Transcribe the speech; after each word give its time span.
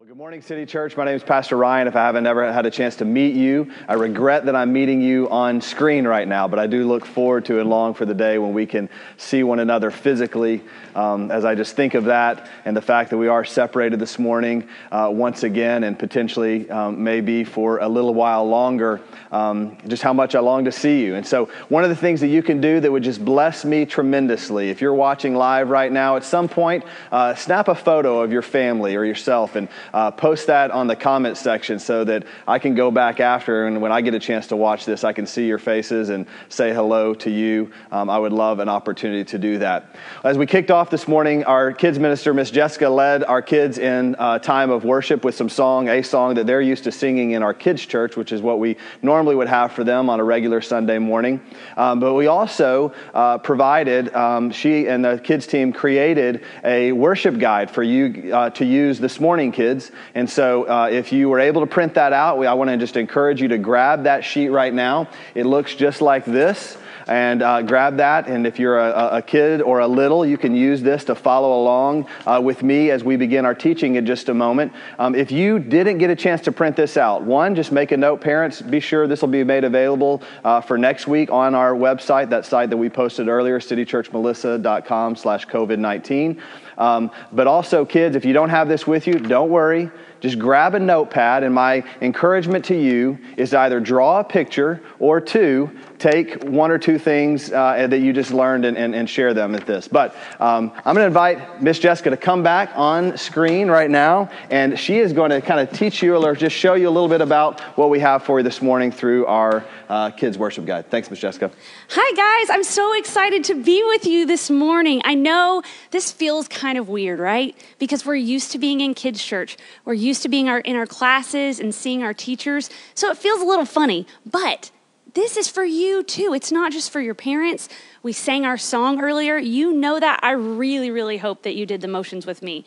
Well, 0.00 0.08
good 0.08 0.16
morning, 0.16 0.40
City 0.40 0.64
Church. 0.64 0.96
My 0.96 1.04
name 1.04 1.16
is 1.16 1.22
Pastor 1.22 1.58
Ryan. 1.58 1.86
If 1.86 1.94
I 1.94 2.06
haven't 2.06 2.26
ever 2.26 2.50
had 2.50 2.64
a 2.64 2.70
chance 2.70 2.96
to 2.96 3.04
meet 3.04 3.34
you, 3.34 3.70
I 3.86 3.92
regret 3.92 4.46
that 4.46 4.56
I'm 4.56 4.72
meeting 4.72 5.02
you 5.02 5.28
on 5.28 5.60
screen 5.60 6.06
right 6.06 6.26
now, 6.26 6.48
but 6.48 6.58
I 6.58 6.66
do 6.66 6.88
look 6.88 7.04
forward 7.04 7.44
to 7.44 7.60
and 7.60 7.68
long 7.68 7.92
for 7.92 8.06
the 8.06 8.14
day 8.14 8.38
when 8.38 8.54
we 8.54 8.64
can 8.64 8.88
see 9.18 9.42
one 9.42 9.58
another 9.58 9.90
physically. 9.90 10.62
Um, 10.94 11.30
as 11.30 11.44
I 11.44 11.54
just 11.54 11.76
think 11.76 11.92
of 11.92 12.06
that 12.06 12.48
and 12.64 12.74
the 12.74 12.80
fact 12.80 13.10
that 13.10 13.18
we 13.18 13.28
are 13.28 13.44
separated 13.44 14.00
this 14.00 14.18
morning 14.18 14.66
uh, 14.90 15.10
once 15.12 15.42
again 15.42 15.84
and 15.84 15.98
potentially 15.98 16.68
um, 16.70 17.04
maybe 17.04 17.44
for 17.44 17.80
a 17.80 17.88
little 17.88 18.14
while 18.14 18.48
longer, 18.48 19.02
um, 19.30 19.76
just 19.86 20.02
how 20.02 20.14
much 20.14 20.34
I 20.34 20.40
long 20.40 20.64
to 20.64 20.72
see 20.72 21.04
you. 21.04 21.16
And 21.16 21.26
so, 21.26 21.50
one 21.68 21.84
of 21.84 21.90
the 21.90 21.96
things 21.96 22.22
that 22.22 22.28
you 22.28 22.42
can 22.42 22.62
do 22.62 22.80
that 22.80 22.90
would 22.90 23.02
just 23.02 23.22
bless 23.22 23.66
me 23.66 23.84
tremendously, 23.84 24.70
if 24.70 24.80
you're 24.80 24.94
watching 24.94 25.34
live 25.34 25.68
right 25.68 25.92
now, 25.92 26.16
at 26.16 26.24
some 26.24 26.48
point, 26.48 26.84
uh, 27.12 27.34
snap 27.34 27.68
a 27.68 27.74
photo 27.74 28.22
of 28.22 28.32
your 28.32 28.40
family 28.40 28.96
or 28.96 29.04
yourself 29.04 29.56
and 29.56 29.68
uh, 29.92 30.10
post 30.10 30.46
that 30.46 30.70
on 30.70 30.86
the 30.86 30.96
comment 30.96 31.36
section 31.36 31.78
so 31.78 32.04
that 32.04 32.24
I 32.46 32.58
can 32.58 32.74
go 32.74 32.90
back 32.90 33.20
after 33.20 33.66
and 33.66 33.80
when 33.80 33.92
I 33.92 34.00
get 34.00 34.14
a 34.14 34.18
chance 34.18 34.46
to 34.48 34.56
watch 34.56 34.84
this, 34.84 35.04
I 35.04 35.12
can 35.12 35.26
see 35.26 35.46
your 35.46 35.58
faces 35.58 36.10
and 36.10 36.26
say 36.48 36.72
hello 36.72 37.14
to 37.14 37.30
you. 37.30 37.70
Um, 37.90 38.10
I 38.10 38.18
would 38.18 38.32
love 38.32 38.58
an 38.58 38.68
opportunity 38.68 39.24
to 39.24 39.38
do 39.38 39.58
that. 39.58 39.96
As 40.24 40.36
we 40.36 40.46
kicked 40.46 40.70
off 40.70 40.90
this 40.90 41.08
morning, 41.08 41.44
our 41.44 41.72
kids 41.72 41.98
minister, 41.98 42.34
Miss 42.34 42.50
Jessica, 42.50 42.88
led 42.88 43.24
our 43.24 43.42
kids 43.42 43.78
in 43.78 44.16
a 44.18 44.38
time 44.38 44.70
of 44.70 44.84
worship 44.84 45.24
with 45.24 45.34
some 45.34 45.48
song, 45.48 45.88
a 45.88 46.02
song 46.02 46.34
that 46.34 46.46
they're 46.46 46.60
used 46.60 46.84
to 46.84 46.92
singing 46.92 47.32
in 47.32 47.42
our 47.42 47.54
kids' 47.54 47.86
church, 47.86 48.16
which 48.16 48.32
is 48.32 48.42
what 48.42 48.58
we 48.58 48.76
normally 49.02 49.34
would 49.34 49.48
have 49.48 49.72
for 49.72 49.84
them 49.84 50.10
on 50.10 50.20
a 50.20 50.24
regular 50.24 50.60
Sunday 50.60 50.98
morning. 50.98 51.40
Um, 51.76 52.00
but 52.00 52.14
we 52.14 52.26
also 52.26 52.92
uh, 53.14 53.38
provided, 53.38 54.14
um, 54.14 54.50
she 54.50 54.88
and 54.88 55.04
the 55.04 55.18
kids 55.18 55.46
team 55.46 55.72
created 55.72 56.44
a 56.64 56.92
worship 56.92 57.38
guide 57.38 57.70
for 57.70 57.82
you 57.82 58.34
uh, 58.34 58.50
to 58.50 58.64
use 58.64 58.98
this 58.98 59.18
morning, 59.18 59.52
kids 59.52 59.79
kids. 59.80 59.96
And 60.14 60.28
so 60.28 60.64
uh, 60.68 60.88
if 60.90 61.12
you 61.12 61.28
were 61.28 61.40
able 61.40 61.60
to 61.60 61.66
print 61.66 61.94
that 61.94 62.12
out, 62.12 62.38
we, 62.38 62.46
I 62.46 62.54
want 62.54 62.70
to 62.70 62.76
just 62.76 62.96
encourage 62.96 63.40
you 63.40 63.48
to 63.48 63.58
grab 63.58 64.04
that 64.04 64.24
sheet 64.24 64.48
right 64.48 64.72
now. 64.72 65.08
It 65.34 65.46
looks 65.46 65.74
just 65.74 66.02
like 66.02 66.24
this 66.24 66.76
and 67.06 67.42
uh, 67.42 67.62
grab 67.62 67.96
that. 67.96 68.28
And 68.28 68.46
if 68.46 68.58
you're 68.58 68.78
a, 68.78 69.16
a, 69.16 69.22
kid 69.22 69.62
or 69.62 69.80
a 69.80 69.86
little, 69.88 70.24
you 70.24 70.38
can 70.38 70.54
use 70.54 70.82
this 70.82 71.04
to 71.04 71.14
follow 71.14 71.60
along 71.60 72.06
uh, 72.26 72.40
with 72.42 72.62
me 72.62 72.90
as 72.90 73.02
we 73.02 73.16
begin 73.16 73.44
our 73.44 73.54
teaching 73.54 73.96
in 73.96 74.06
just 74.06 74.28
a 74.28 74.34
moment. 74.34 74.72
Um, 74.98 75.14
if 75.14 75.32
you 75.32 75.58
didn't 75.58 75.98
get 75.98 76.10
a 76.10 76.16
chance 76.16 76.40
to 76.42 76.52
print 76.52 76.76
this 76.76 76.96
out, 76.96 77.22
one, 77.22 77.54
just 77.54 77.72
make 77.72 77.90
a 77.90 77.96
note, 77.96 78.20
parents, 78.20 78.60
be 78.60 78.80
sure 78.80 79.08
this 79.08 79.22
will 79.22 79.28
be 79.28 79.42
made 79.42 79.64
available 79.64 80.22
uh, 80.44 80.60
for 80.60 80.78
next 80.78 81.08
week 81.08 81.32
on 81.32 81.54
our 81.54 81.72
website, 81.72 82.30
that 82.30 82.46
site 82.46 82.70
that 82.70 82.76
we 82.76 82.88
posted 82.88 83.28
earlier, 83.28 83.58
citychurchmelissa.com 83.58 85.16
slash 85.16 85.46
COVID-19. 85.46 86.40
Um, 86.80 87.10
but 87.30 87.46
also, 87.46 87.84
kids, 87.84 88.16
if 88.16 88.24
you 88.24 88.32
don't 88.32 88.48
have 88.48 88.66
this 88.66 88.86
with 88.86 89.06
you, 89.06 89.14
don't 89.14 89.50
worry. 89.50 89.90
Just 90.20 90.38
grab 90.38 90.74
a 90.74 90.80
notepad, 90.80 91.42
and 91.42 91.54
my 91.54 91.82
encouragement 92.00 92.64
to 92.66 92.74
you 92.74 93.18
is 93.36 93.50
to 93.50 93.60
either 93.60 93.80
draw 93.80 94.20
a 94.20 94.24
picture 94.24 94.80
or 94.98 95.20
two, 95.20 95.70
take 95.98 96.42
one 96.44 96.70
or 96.70 96.78
two 96.78 96.98
things 96.98 97.52
uh, 97.52 97.86
that 97.86 97.98
you 97.98 98.12
just 98.12 98.32
learned 98.32 98.64
and, 98.64 98.76
and, 98.76 98.94
and, 98.94 99.08
share 99.08 99.34
them 99.34 99.54
at 99.54 99.66
this. 99.66 99.88
But 99.88 100.14
um, 100.38 100.72
I'm 100.76 100.94
going 100.94 101.04
to 101.04 101.06
invite 101.06 101.62
Miss 101.62 101.78
Jessica 101.78 102.10
to 102.10 102.16
come 102.16 102.42
back 102.42 102.70
on 102.74 103.16
screen 103.16 103.68
right 103.68 103.90
now, 103.90 104.30
and 104.50 104.78
she 104.78 104.98
is 104.98 105.12
going 105.12 105.30
to 105.30 105.40
kind 105.40 105.60
of 105.60 105.76
teach 105.76 106.02
you 106.02 106.16
or 106.16 106.34
just 106.34 106.56
show 106.56 106.74
you 106.74 106.88
a 106.88 106.90
little 106.90 107.08
bit 107.08 107.20
about 107.20 107.60
what 107.76 107.90
we 107.90 108.00
have 108.00 108.22
for 108.22 108.38
you 108.38 108.42
this 108.42 108.62
morning 108.62 108.90
through 108.90 109.26
our 109.26 109.64
uh, 109.88 110.10
kids 110.10 110.38
worship 110.38 110.64
guide. 110.64 110.90
Thanks, 110.90 111.10
Miss 111.10 111.18
Jessica. 111.18 111.50
Hi, 111.90 112.14
guys. 112.14 112.54
I'm 112.54 112.64
so 112.64 112.96
excited 112.96 113.44
to 113.44 113.54
be 113.54 113.82
with 113.84 114.06
you 114.06 114.26
this 114.26 114.50
morning. 114.50 115.02
I 115.04 115.14
know 115.14 115.62
this 115.90 116.12
feels 116.12 116.46
kind 116.48 116.78
of 116.78 116.88
weird, 116.88 117.18
right? 117.18 117.56
Because 117.78 118.06
we're 118.06 118.14
used 118.14 118.52
to 118.52 118.58
being 118.58 118.80
in 118.80 118.94
kids' 118.94 119.22
church. 119.22 119.56
We're 119.84 119.94
used 119.94 120.09
to 120.18 120.28
being 120.28 120.48
our, 120.48 120.58
in 120.58 120.74
our 120.74 120.86
classes 120.86 121.60
and 121.60 121.72
seeing 121.72 122.02
our 122.02 122.12
teachers. 122.12 122.68
So 122.94 123.10
it 123.10 123.16
feels 123.16 123.40
a 123.40 123.44
little 123.44 123.64
funny, 123.64 124.04
but 124.26 124.72
this 125.14 125.36
is 125.36 125.48
for 125.48 125.64
you 125.64 126.02
too. 126.02 126.34
It's 126.34 126.50
not 126.50 126.72
just 126.72 126.90
for 126.90 127.00
your 127.00 127.14
parents. 127.14 127.68
We 128.02 128.14
sang 128.14 128.46
our 128.46 128.56
song 128.56 129.02
earlier. 129.02 129.36
You 129.36 129.74
know 129.74 130.00
that. 130.00 130.20
I 130.22 130.30
really, 130.30 130.90
really 130.90 131.18
hope 131.18 131.42
that 131.42 131.54
you 131.54 131.66
did 131.66 131.82
the 131.82 131.88
motions 131.88 132.24
with 132.24 132.42
me. 132.42 132.64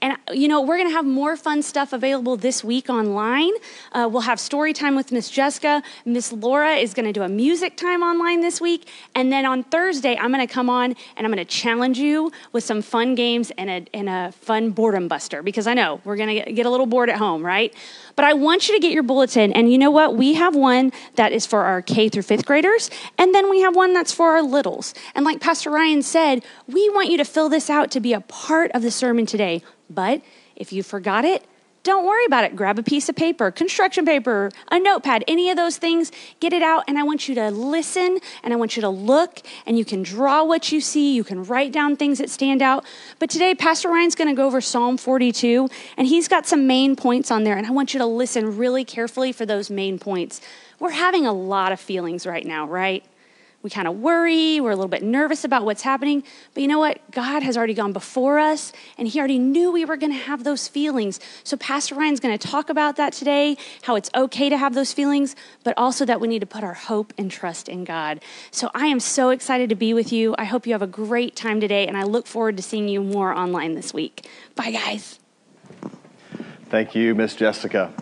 And, 0.00 0.16
you 0.30 0.46
know, 0.46 0.60
we're 0.60 0.76
going 0.76 0.88
to 0.88 0.94
have 0.94 1.06
more 1.06 1.36
fun 1.36 1.62
stuff 1.62 1.92
available 1.92 2.36
this 2.36 2.62
week 2.62 2.90
online. 2.90 3.52
Uh, 3.92 4.08
we'll 4.12 4.22
have 4.22 4.38
story 4.38 4.74
time 4.74 4.94
with 4.94 5.10
Miss 5.10 5.30
Jessica. 5.30 5.82
Miss 6.04 6.32
Laura 6.32 6.74
is 6.74 6.92
going 6.92 7.06
to 7.06 7.12
do 7.12 7.22
a 7.22 7.28
music 7.28 7.76
time 7.76 8.02
online 8.02 8.42
this 8.42 8.60
week. 8.60 8.88
And 9.14 9.32
then 9.32 9.46
on 9.46 9.64
Thursday, 9.64 10.16
I'm 10.16 10.30
going 10.30 10.46
to 10.46 10.52
come 10.52 10.68
on 10.68 10.94
and 11.16 11.26
I'm 11.26 11.32
going 11.32 11.38
to 11.38 11.44
challenge 11.44 11.98
you 11.98 12.30
with 12.52 12.62
some 12.62 12.82
fun 12.82 13.14
games 13.14 13.50
and 13.56 13.70
a, 13.70 13.86
and 13.94 14.08
a 14.08 14.32
fun 14.32 14.70
boredom 14.70 15.08
buster 15.08 15.42
because 15.42 15.66
I 15.66 15.72
know 15.72 16.00
we're 16.04 16.16
going 16.16 16.44
to 16.44 16.52
get 16.52 16.66
a 16.66 16.70
little 16.70 16.86
bored 16.86 17.08
at 17.08 17.16
home, 17.16 17.44
right? 17.44 17.74
But 18.16 18.26
I 18.26 18.34
want 18.34 18.68
you 18.68 18.74
to 18.74 18.80
get 18.80 18.92
your 18.92 19.02
bulletin. 19.02 19.52
And 19.52 19.72
you 19.72 19.78
know 19.78 19.90
what? 19.90 20.14
We 20.14 20.34
have 20.34 20.54
one 20.54 20.92
that 21.14 21.32
is 21.32 21.46
for 21.46 21.64
our 21.64 21.80
K 21.80 22.08
through 22.08 22.22
fifth 22.22 22.46
graders, 22.46 22.90
and 23.18 23.34
then 23.34 23.50
we 23.50 23.60
have 23.60 23.76
one 23.76 23.92
that's 23.92 24.12
for 24.12 24.32
our 24.32 24.42
And 25.14 25.24
like 25.24 25.40
Pastor 25.40 25.70
Ryan 25.70 26.02
said, 26.02 26.44
we 26.66 26.88
want 26.90 27.10
you 27.10 27.18
to 27.18 27.24
fill 27.24 27.48
this 27.48 27.70
out 27.70 27.90
to 27.92 28.00
be 28.00 28.12
a 28.12 28.20
part 28.20 28.70
of 28.72 28.82
the 28.82 28.90
sermon 28.90 29.26
today. 29.26 29.62
But 29.88 30.22
if 30.54 30.72
you 30.72 30.82
forgot 30.82 31.24
it, 31.24 31.44
don't 31.86 32.04
worry 32.04 32.24
about 32.24 32.42
it. 32.42 32.56
Grab 32.56 32.80
a 32.80 32.82
piece 32.82 33.08
of 33.08 33.14
paper, 33.14 33.52
construction 33.52 34.04
paper, 34.04 34.50
a 34.72 34.80
notepad, 34.80 35.22
any 35.28 35.50
of 35.50 35.56
those 35.56 35.76
things, 35.76 36.10
get 36.40 36.52
it 36.52 36.60
out. 36.60 36.82
And 36.88 36.98
I 36.98 37.04
want 37.04 37.28
you 37.28 37.36
to 37.36 37.48
listen 37.52 38.18
and 38.42 38.52
I 38.52 38.56
want 38.56 38.76
you 38.76 38.80
to 38.80 38.88
look 38.88 39.38
and 39.66 39.78
you 39.78 39.84
can 39.84 40.02
draw 40.02 40.42
what 40.42 40.72
you 40.72 40.80
see. 40.80 41.14
You 41.14 41.22
can 41.22 41.44
write 41.44 41.70
down 41.70 41.94
things 41.94 42.18
that 42.18 42.28
stand 42.28 42.60
out. 42.60 42.84
But 43.20 43.30
today, 43.30 43.54
Pastor 43.54 43.88
Ryan's 43.88 44.16
going 44.16 44.26
to 44.26 44.34
go 44.34 44.46
over 44.46 44.60
Psalm 44.60 44.96
42 44.96 45.68
and 45.96 46.08
he's 46.08 46.26
got 46.26 46.44
some 46.44 46.66
main 46.66 46.96
points 46.96 47.30
on 47.30 47.44
there. 47.44 47.56
And 47.56 47.64
I 47.64 47.70
want 47.70 47.94
you 47.94 48.00
to 48.00 48.06
listen 48.06 48.56
really 48.56 48.84
carefully 48.84 49.30
for 49.30 49.46
those 49.46 49.70
main 49.70 50.00
points. 50.00 50.40
We're 50.80 50.90
having 50.90 51.24
a 51.24 51.32
lot 51.32 51.70
of 51.70 51.78
feelings 51.78 52.26
right 52.26 52.44
now, 52.44 52.66
right? 52.66 53.04
We 53.66 53.70
kind 53.70 53.88
of 53.88 53.98
worry, 53.98 54.60
we're 54.60 54.70
a 54.70 54.76
little 54.76 54.88
bit 54.88 55.02
nervous 55.02 55.42
about 55.42 55.64
what's 55.64 55.82
happening. 55.82 56.22
But 56.54 56.62
you 56.62 56.68
know 56.68 56.78
what? 56.78 57.00
God 57.10 57.42
has 57.42 57.56
already 57.56 57.74
gone 57.74 57.92
before 57.92 58.38
us, 58.38 58.72
and 58.96 59.08
He 59.08 59.18
already 59.18 59.40
knew 59.40 59.72
we 59.72 59.84
were 59.84 59.96
going 59.96 60.12
to 60.12 60.18
have 60.18 60.44
those 60.44 60.68
feelings. 60.68 61.18
So, 61.42 61.56
Pastor 61.56 61.96
Ryan's 61.96 62.20
going 62.20 62.38
to 62.38 62.48
talk 62.48 62.70
about 62.70 62.94
that 62.94 63.12
today 63.12 63.56
how 63.82 63.96
it's 63.96 64.08
okay 64.14 64.48
to 64.48 64.56
have 64.56 64.74
those 64.74 64.92
feelings, 64.92 65.34
but 65.64 65.74
also 65.76 66.04
that 66.04 66.20
we 66.20 66.28
need 66.28 66.38
to 66.38 66.46
put 66.46 66.62
our 66.62 66.74
hope 66.74 67.12
and 67.18 67.28
trust 67.28 67.68
in 67.68 67.82
God. 67.82 68.22
So, 68.52 68.70
I 68.72 68.86
am 68.86 69.00
so 69.00 69.30
excited 69.30 69.68
to 69.70 69.74
be 69.74 69.92
with 69.92 70.12
you. 70.12 70.36
I 70.38 70.44
hope 70.44 70.64
you 70.64 70.72
have 70.72 70.82
a 70.82 70.86
great 70.86 71.34
time 71.34 71.60
today, 71.60 71.88
and 71.88 71.96
I 71.96 72.04
look 72.04 72.28
forward 72.28 72.56
to 72.58 72.62
seeing 72.62 72.86
you 72.86 73.02
more 73.02 73.34
online 73.34 73.74
this 73.74 73.92
week. 73.92 74.28
Bye, 74.54 74.70
guys. 74.70 75.18
Thank 76.66 76.94
you, 76.94 77.16
Miss 77.16 77.34
Jessica. 77.34 77.92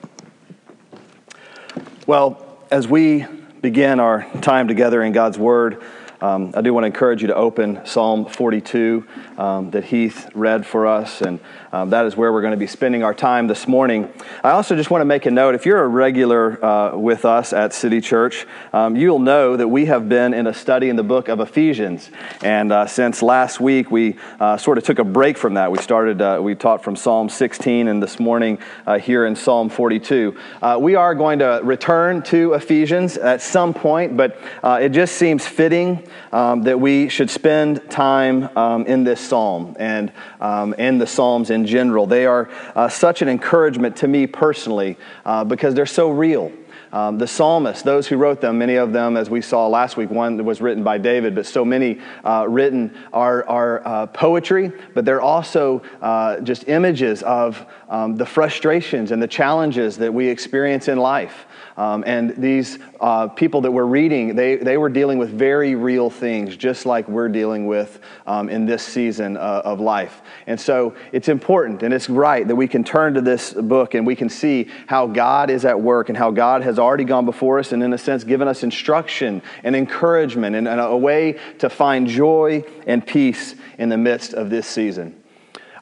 Well, 2.06 2.58
as 2.70 2.86
we 2.86 3.24
begin 3.64 3.98
our 3.98 4.26
time 4.42 4.69
together 4.69 5.02
in 5.02 5.14
God's 5.14 5.38
Word, 5.38 5.82
um, 6.24 6.52
I 6.54 6.62
do 6.62 6.72
want 6.72 6.84
to 6.84 6.86
encourage 6.86 7.20
you 7.20 7.28
to 7.28 7.34
open 7.34 7.84
Psalm 7.84 8.24
42 8.24 9.06
um, 9.36 9.70
that 9.72 9.84
Heath 9.84 10.30
read 10.34 10.64
for 10.64 10.86
us, 10.86 11.20
and 11.20 11.38
um, 11.70 11.90
that 11.90 12.06
is 12.06 12.16
where 12.16 12.32
we're 12.32 12.40
going 12.40 12.52
to 12.52 12.56
be 12.56 12.66
spending 12.66 13.02
our 13.02 13.12
time 13.12 13.46
this 13.46 13.68
morning. 13.68 14.10
I 14.42 14.52
also 14.52 14.74
just 14.74 14.90
want 14.90 15.02
to 15.02 15.04
make 15.04 15.26
a 15.26 15.30
note 15.30 15.54
if 15.54 15.66
you're 15.66 15.82
a 15.82 15.86
regular 15.86 16.64
uh, 16.64 16.96
with 16.96 17.26
us 17.26 17.52
at 17.52 17.74
City 17.74 18.00
Church, 18.00 18.46
um, 18.72 18.96
you'll 18.96 19.18
know 19.18 19.58
that 19.58 19.68
we 19.68 19.84
have 19.84 20.08
been 20.08 20.32
in 20.32 20.46
a 20.46 20.54
study 20.54 20.88
in 20.88 20.96
the 20.96 21.02
book 21.02 21.28
of 21.28 21.40
Ephesians. 21.40 22.10
And 22.42 22.72
uh, 22.72 22.86
since 22.86 23.20
last 23.20 23.60
week, 23.60 23.91
we 23.91 24.16
uh, 24.41 24.56
sort 24.56 24.78
of 24.78 24.84
took 24.84 25.00
a 25.00 25.04
break 25.04 25.36
from 25.36 25.54
that. 25.54 25.70
We 25.70 25.76
started, 25.76 26.22
uh, 26.22 26.38
we 26.41 26.54
taught 26.54 26.82
from 26.82 26.96
Psalm 26.96 27.28
16, 27.28 27.86
and 27.86 28.02
this 28.02 28.18
morning 28.18 28.58
uh, 28.86 28.98
here 28.98 29.26
in 29.26 29.36
Psalm 29.36 29.68
42. 29.68 30.38
Uh, 30.62 30.78
we 30.80 30.94
are 30.94 31.14
going 31.14 31.41
to 31.41 31.60
return 31.62 32.22
to 32.22 32.54
Ephesians 32.54 33.18
at 33.18 33.42
some 33.42 33.74
point, 33.74 34.16
but 34.16 34.41
it 34.64 34.88
just 34.88 35.16
seems 35.16 35.46
fitting 35.46 36.02
um, 36.32 36.62
that 36.62 36.78
we 36.78 37.08
should 37.08 37.30
spend 37.30 37.91
time 37.91 38.48
um, 38.56 38.86
in 38.86 39.04
this 39.04 39.20
psalm 39.20 39.76
and 39.78 40.12
um, 40.41 40.75
in 40.75 40.98
the 40.98 41.06
Psalms 41.06 41.50
in 41.50 41.66
general. 41.66 42.06
They 42.06 42.26
are 42.26 42.50
uh, 42.75 42.88
such 42.88 43.22
an 43.22 43.28
encouragement 43.28 43.97
to 43.98 44.08
me 44.08 44.26
personally 44.26 44.98
uh, 45.24 45.44
because 45.44 45.74
they're 45.74 45.86
so 45.86 46.10
real. 46.10 46.53
Um, 46.94 47.18
the 47.18 47.26
psalmists, 47.26 47.82
those 47.82 48.06
who 48.06 48.16
wrote 48.16 48.41
them, 48.41 48.56
many 48.56 48.76
of 48.76 48.92
them, 48.92 49.16
as 49.16 49.28
we 49.28 49.41
saw 49.41 49.66
last 49.66 49.96
week, 49.96 50.10
one 50.10 50.44
was 50.44 50.60
written 50.60 50.84
by 50.84 50.96
David, 50.96 51.34
but 51.34 51.44
so 51.44 51.64
many 51.64 51.98
uh, 52.22 52.46
written 52.48 52.96
are, 53.12 53.44
are 53.48 53.84
uh, 53.84 54.06
poetry, 54.06 54.70
but 54.94 55.04
they're 55.04 55.20
also 55.20 55.82
uh, 56.00 56.38
just 56.42 56.68
images 56.68 57.24
of 57.24 57.66
um, 57.88 58.14
the 58.14 58.24
frustrations 58.24 59.10
and 59.10 59.20
the 59.20 59.26
challenges 59.26 59.96
that 59.96 60.14
we 60.14 60.28
experience 60.28 60.86
in 60.86 60.96
life. 60.96 61.46
Um, 61.76 62.04
and 62.06 62.30
these 62.36 62.78
uh, 63.00 63.26
people 63.28 63.60
that 63.62 63.72
we're 63.72 63.84
reading, 63.84 64.36
they, 64.36 64.56
they 64.56 64.76
were 64.76 64.88
dealing 64.88 65.18
with 65.18 65.30
very 65.30 65.74
real 65.74 66.08
things, 66.08 66.56
just 66.56 66.86
like 66.86 67.08
we're 67.08 67.28
dealing 67.28 67.66
with 67.66 68.00
um, 68.26 68.48
in 68.48 68.64
this 68.64 68.84
season 68.84 69.36
uh, 69.36 69.62
of 69.64 69.80
life. 69.80 70.22
And 70.46 70.60
so 70.60 70.94
it's 71.10 71.28
important 71.28 71.82
and 71.82 71.92
it's 71.92 72.08
right 72.08 72.46
that 72.46 72.54
we 72.54 72.68
can 72.68 72.84
turn 72.84 73.14
to 73.14 73.20
this 73.20 73.52
book 73.52 73.94
and 73.94 74.06
we 74.06 74.14
can 74.14 74.28
see 74.28 74.70
how 74.86 75.08
God 75.08 75.50
is 75.50 75.64
at 75.64 75.80
work 75.80 76.08
and 76.08 76.16
how 76.16 76.30
God 76.30 76.62
has 76.62 76.78
already 76.84 77.04
gone 77.04 77.25
before 77.25 77.59
us 77.59 77.72
and, 77.72 77.83
in 77.83 77.92
a 77.92 77.98
sense, 77.98 78.25
given 78.25 78.47
us 78.47 78.63
instruction 78.63 79.42
and 79.63 79.75
encouragement 79.75 80.54
and, 80.54 80.69
and 80.69 80.81
a 80.81 80.97
way 80.97 81.39
to 81.59 81.69
find 81.69 82.07
joy 82.07 82.65
and 82.86 83.04
peace 83.07 83.54
in 83.78 83.89
the 83.89 83.97
midst 83.97 84.34
of 84.34 84.51
this 84.51 84.66
season. 84.66 85.23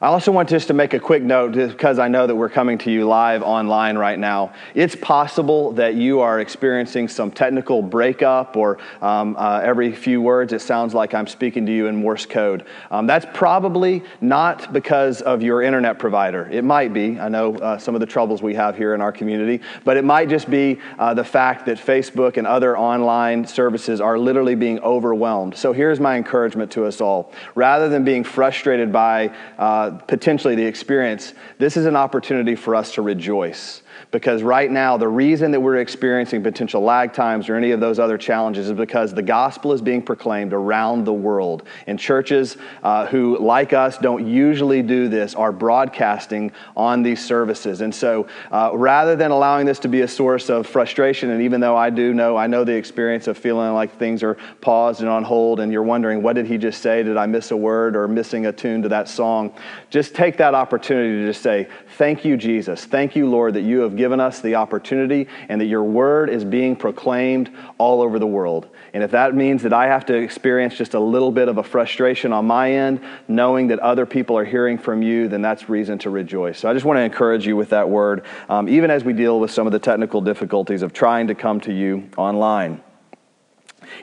I 0.03 0.07
also 0.07 0.33
want 0.33 0.49
just 0.49 0.67
to 0.67 0.73
make 0.73 0.93
a 0.93 0.99
quick 0.99 1.23
note 1.23 1.53
because 1.53 1.97
I 1.97 2.09
know 2.09 2.27
that 2.27 2.35
we're 2.35 2.49
coming 2.49 2.77
to 2.79 2.91
you 2.91 3.07
live 3.07 3.41
online 3.41 3.97
right 3.97 4.19
now. 4.19 4.51
It's 4.75 4.97
possible 4.97 5.71
that 5.75 5.95
you 5.95 6.19
are 6.19 6.41
experiencing 6.41 7.07
some 7.07 7.31
technical 7.31 7.81
breakup, 7.81 8.57
or 8.57 8.79
um, 9.01 9.37
uh, 9.39 9.61
every 9.63 9.93
few 9.93 10.21
words 10.21 10.51
it 10.51 10.59
sounds 10.59 10.93
like 10.93 11.13
I'm 11.13 11.25
speaking 11.25 11.65
to 11.67 11.71
you 11.71 11.87
in 11.87 11.95
Morse 11.95 12.25
code. 12.25 12.65
Um, 12.91 13.07
that's 13.07 13.25
probably 13.33 14.03
not 14.19 14.73
because 14.73 15.21
of 15.21 15.41
your 15.41 15.61
internet 15.61 15.99
provider. 15.99 16.49
It 16.51 16.65
might 16.65 16.91
be. 16.91 17.17
I 17.17 17.29
know 17.29 17.55
uh, 17.55 17.77
some 17.77 17.95
of 17.95 18.01
the 18.01 18.05
troubles 18.05 18.41
we 18.41 18.55
have 18.55 18.75
here 18.75 18.93
in 18.95 18.99
our 18.99 19.13
community, 19.13 19.61
but 19.85 19.95
it 19.95 20.03
might 20.03 20.27
just 20.27 20.51
be 20.51 20.81
uh, 20.99 21.13
the 21.13 21.23
fact 21.23 21.65
that 21.67 21.77
Facebook 21.77 22.35
and 22.35 22.45
other 22.45 22.77
online 22.77 23.47
services 23.47 24.01
are 24.01 24.19
literally 24.19 24.55
being 24.55 24.79
overwhelmed. 24.79 25.55
So 25.55 25.71
here's 25.71 26.01
my 26.01 26.17
encouragement 26.17 26.73
to 26.73 26.83
us 26.87 26.99
all. 26.99 27.31
Rather 27.55 27.87
than 27.87 28.03
being 28.03 28.25
frustrated 28.25 28.91
by 28.91 29.33
uh, 29.57 29.92
potentially 29.93 30.55
the 30.55 30.65
experience, 30.65 31.33
this 31.59 31.77
is 31.77 31.85
an 31.85 31.95
opportunity 31.95 32.55
for 32.55 32.75
us 32.75 32.93
to 32.95 33.01
rejoice. 33.01 33.82
Because 34.11 34.43
right 34.43 34.69
now, 34.69 34.97
the 34.97 35.07
reason 35.07 35.51
that 35.51 35.59
we're 35.59 35.77
experiencing 35.77 36.43
potential 36.43 36.81
lag 36.81 37.13
times 37.13 37.49
or 37.49 37.55
any 37.55 37.71
of 37.71 37.79
those 37.79 37.99
other 37.99 38.17
challenges 38.17 38.67
is 38.67 38.73
because 38.73 39.13
the 39.13 39.21
gospel 39.21 39.73
is 39.73 39.81
being 39.81 40.01
proclaimed 40.01 40.53
around 40.53 41.05
the 41.05 41.13
world. 41.13 41.63
And 41.87 41.99
churches 41.99 42.57
uh, 42.83 43.05
who, 43.07 43.37
like 43.39 43.73
us, 43.73 43.97
don't 43.97 44.27
usually 44.27 44.81
do 44.81 45.07
this 45.07 45.35
are 45.35 45.51
broadcasting 45.51 46.51
on 46.75 47.03
these 47.03 47.23
services. 47.23 47.81
And 47.81 47.93
so, 47.93 48.27
uh, 48.51 48.71
rather 48.73 49.15
than 49.15 49.31
allowing 49.31 49.65
this 49.65 49.79
to 49.79 49.87
be 49.87 50.01
a 50.01 50.07
source 50.07 50.49
of 50.49 50.67
frustration, 50.67 51.29
and 51.29 51.41
even 51.41 51.61
though 51.61 51.75
I 51.75 51.89
do 51.89 52.13
know, 52.13 52.37
I 52.37 52.47
know 52.47 52.63
the 52.63 52.75
experience 52.75 53.27
of 53.27 53.37
feeling 53.37 53.73
like 53.73 53.97
things 53.97 54.23
are 54.23 54.37
paused 54.61 55.01
and 55.01 55.09
on 55.09 55.23
hold, 55.23 55.59
and 55.59 55.71
you're 55.71 55.83
wondering, 55.83 56.21
what 56.21 56.33
did 56.33 56.45
he 56.45 56.57
just 56.57 56.81
say? 56.81 57.03
Did 57.03 57.17
I 57.17 57.25
miss 57.25 57.51
a 57.51 57.57
word 57.57 57.95
or 57.95 58.07
missing 58.07 58.45
a 58.45 58.51
tune 58.51 58.81
to 58.83 58.89
that 58.89 59.07
song? 59.09 59.53
Just 59.89 60.15
take 60.15 60.37
that 60.37 60.53
opportunity 60.55 61.19
to 61.19 61.27
just 61.27 61.41
say, 61.41 61.67
Thank 61.97 62.25
you, 62.25 62.37
Jesus. 62.37 62.85
Thank 62.85 63.15
you, 63.15 63.29
Lord, 63.29 63.53
that 63.53 63.61
you 63.61 63.82
have 63.83 63.95
given 63.95 64.19
us 64.19 64.41
the 64.41 64.55
opportunity 64.55 65.27
and 65.49 65.61
that 65.61 65.65
your 65.65 65.83
word 65.83 66.29
is 66.29 66.43
being 66.43 66.75
proclaimed 66.75 67.51
all 67.77 68.01
over 68.01 68.19
the 68.19 68.27
world. 68.27 68.67
And 68.93 69.03
if 69.03 69.11
that 69.11 69.35
means 69.35 69.63
that 69.63 69.73
I 69.73 69.87
have 69.87 70.05
to 70.07 70.15
experience 70.15 70.75
just 70.75 70.93
a 70.93 70.99
little 70.99 71.31
bit 71.31 71.47
of 71.47 71.57
a 71.57 71.63
frustration 71.63 72.33
on 72.33 72.45
my 72.45 72.71
end, 72.71 73.01
knowing 73.27 73.67
that 73.67 73.79
other 73.79 74.05
people 74.05 74.37
are 74.37 74.45
hearing 74.45 74.77
from 74.77 75.01
you, 75.01 75.27
then 75.27 75.41
that's 75.41 75.69
reason 75.69 75.97
to 75.99 76.09
rejoice. 76.09 76.59
So 76.59 76.69
I 76.69 76.73
just 76.73 76.85
want 76.85 76.97
to 76.97 77.01
encourage 77.01 77.45
you 77.45 77.55
with 77.55 77.69
that 77.69 77.89
word, 77.89 78.25
um, 78.49 78.67
even 78.69 78.91
as 78.91 79.03
we 79.03 79.13
deal 79.13 79.39
with 79.39 79.51
some 79.51 79.67
of 79.67 79.73
the 79.73 79.79
technical 79.79 80.21
difficulties 80.21 80.81
of 80.81 80.93
trying 80.93 81.27
to 81.27 81.35
come 81.35 81.59
to 81.61 81.73
you 81.73 82.09
online. 82.17 82.81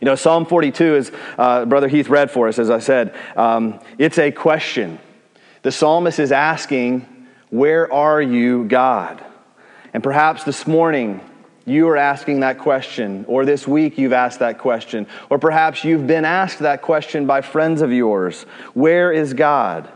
You 0.00 0.06
know, 0.06 0.15
Psalm 0.15 0.47
42, 0.47 0.97
is, 0.97 1.12
uh, 1.38 1.65
Brother 1.65 1.88
Heath 1.88 2.09
read 2.09 2.31
for 2.31 2.49
us, 2.49 2.59
as 2.59 2.71
I 2.71 2.79
said, 2.79 3.15
um, 3.37 3.81
it's 3.99 4.19
a 4.19 4.31
question. 4.31 4.99
The 5.62 5.73
psalmist 5.73 6.19
is 6.19 6.32
asking, 6.32 7.06
Where 7.50 7.93
are 7.93 8.21
you, 8.21 8.65
God? 8.65 9.25
And 9.92 10.02
perhaps 10.02 10.44
this 10.44 10.66
morning 10.66 11.20
you 11.66 11.88
are 11.88 11.96
asking 11.96 12.40
that 12.40 12.58
question, 12.58 13.25
or 13.28 13.44
this 13.44 13.66
week 13.66 13.98
you've 13.98 14.12
asked 14.12 14.38
that 14.38 14.58
question, 14.58 15.06
or 15.28 15.38
perhaps 15.38 15.84
you've 15.84 16.06
been 16.06 16.25
asked 16.25 16.60
that 16.60 16.82
question 16.82 17.26
by 17.26 17.42
friends 17.42 17.82
of 17.82 17.92
yours 17.92 18.42
Where 18.75 19.12
is 19.12 19.34
God? 19.34 19.88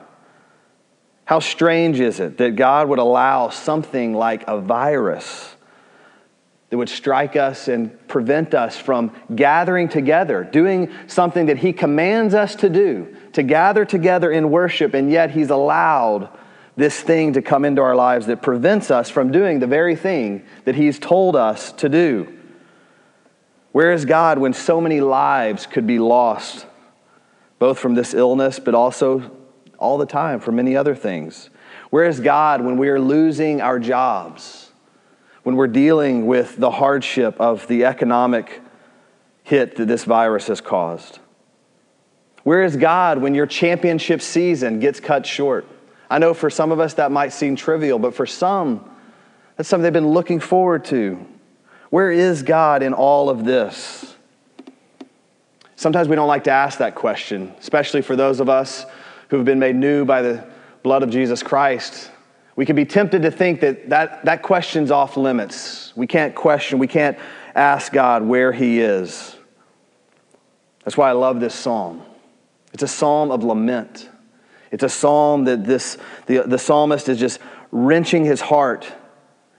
How 1.24 1.38
strange 1.40 2.00
is 2.00 2.20
it 2.20 2.36
that 2.38 2.56
God 2.56 2.88
would 2.88 2.98
allow 2.98 3.48
something 3.48 4.12
like 4.12 4.44
a 4.46 4.60
virus 4.60 5.54
that 6.68 6.76
would 6.76 6.88
strike 6.88 7.34
us 7.36 7.68
and 7.68 8.06
prevent 8.08 8.52
us 8.52 8.76
from 8.76 9.12
gathering 9.34 9.88
together, 9.88 10.44
doing 10.44 10.92
something 11.06 11.46
that 11.46 11.58
He 11.58 11.72
commands 11.72 12.34
us 12.34 12.56
to 12.56 12.68
do, 12.68 13.16
to 13.32 13.42
gather 13.42 13.84
together 13.84 14.30
in 14.30 14.50
worship, 14.50 14.92
and 14.92 15.10
yet 15.10 15.30
He's 15.30 15.50
allowed 15.50 16.28
this 16.76 17.00
thing 17.00 17.34
to 17.34 17.42
come 17.42 17.64
into 17.64 17.82
our 17.82 17.94
lives 17.94 18.26
that 18.26 18.42
prevents 18.42 18.90
us 18.90 19.08
from 19.08 19.30
doing 19.30 19.60
the 19.60 19.66
very 19.66 19.94
thing 19.94 20.44
that 20.64 20.74
He's 20.74 20.98
told 20.98 21.36
us 21.36 21.72
to 21.72 21.88
do. 21.88 22.36
Where 23.72 23.92
is 23.92 24.04
God 24.04 24.38
when 24.38 24.52
so 24.52 24.80
many 24.80 25.00
lives 25.00 25.66
could 25.66 25.86
be 25.86 25.98
lost, 25.98 26.66
both 27.58 27.78
from 27.78 27.94
this 27.94 28.14
illness, 28.14 28.58
but 28.58 28.74
also 28.74 29.30
all 29.78 29.98
the 29.98 30.06
time 30.06 30.40
for 30.40 30.52
many 30.52 30.76
other 30.76 30.94
things? 30.94 31.50
Where 31.90 32.04
is 32.04 32.20
God 32.20 32.60
when 32.60 32.76
we 32.76 32.88
are 32.88 33.00
losing 33.00 33.60
our 33.60 33.78
jobs, 33.78 34.72
when 35.42 35.56
we're 35.56 35.66
dealing 35.68 36.26
with 36.26 36.56
the 36.56 36.70
hardship 36.70 37.40
of 37.40 37.66
the 37.68 37.84
economic 37.84 38.60
hit 39.42 39.76
that 39.76 39.86
this 39.86 40.04
virus 40.04 40.48
has 40.48 40.60
caused? 40.60 41.18
Where 42.42 42.62
is 42.62 42.76
God 42.76 43.18
when 43.18 43.34
your 43.34 43.46
championship 43.46 44.20
season 44.20 44.80
gets 44.80 45.00
cut 45.00 45.24
short? 45.24 45.66
I 46.14 46.18
know 46.18 46.32
for 46.32 46.48
some 46.48 46.70
of 46.70 46.78
us 46.78 46.94
that 46.94 47.10
might 47.10 47.32
seem 47.32 47.56
trivial, 47.56 47.98
but 47.98 48.14
for 48.14 48.24
some, 48.24 48.88
that's 49.56 49.68
something 49.68 49.82
they've 49.82 49.92
been 49.92 50.10
looking 50.10 50.38
forward 50.38 50.84
to. 50.84 51.26
Where 51.90 52.12
is 52.12 52.44
God 52.44 52.84
in 52.84 52.94
all 52.94 53.28
of 53.28 53.44
this? 53.44 54.14
Sometimes 55.74 56.06
we 56.06 56.14
don't 56.14 56.28
like 56.28 56.44
to 56.44 56.52
ask 56.52 56.78
that 56.78 56.94
question, 56.94 57.52
especially 57.58 58.00
for 58.00 58.14
those 58.14 58.38
of 58.38 58.48
us 58.48 58.86
who 59.28 59.38
have 59.38 59.44
been 59.44 59.58
made 59.58 59.74
new 59.74 60.04
by 60.04 60.22
the 60.22 60.46
blood 60.84 61.02
of 61.02 61.10
Jesus 61.10 61.42
Christ. 61.42 62.12
We 62.54 62.64
can 62.64 62.76
be 62.76 62.84
tempted 62.84 63.22
to 63.22 63.32
think 63.32 63.60
that 63.62 63.90
that, 63.90 64.24
that 64.24 64.42
question's 64.42 64.92
off 64.92 65.16
limits. 65.16 65.96
We 65.96 66.06
can't 66.06 66.32
question, 66.32 66.78
we 66.78 66.86
can't 66.86 67.18
ask 67.56 67.92
God 67.92 68.22
where 68.22 68.52
He 68.52 68.78
is. 68.78 69.34
That's 70.84 70.96
why 70.96 71.08
I 71.08 71.12
love 71.14 71.40
this 71.40 71.56
psalm. 71.56 72.04
It's 72.72 72.84
a 72.84 72.88
psalm 72.88 73.32
of 73.32 73.42
lament. 73.42 74.10
It's 74.74 74.82
a 74.82 74.88
psalm 74.88 75.44
that 75.44 75.64
this, 75.64 75.98
the, 76.26 76.38
the 76.38 76.58
psalmist 76.58 77.08
is 77.08 77.20
just 77.20 77.38
wrenching 77.70 78.24
his 78.24 78.40
heart. 78.40 78.84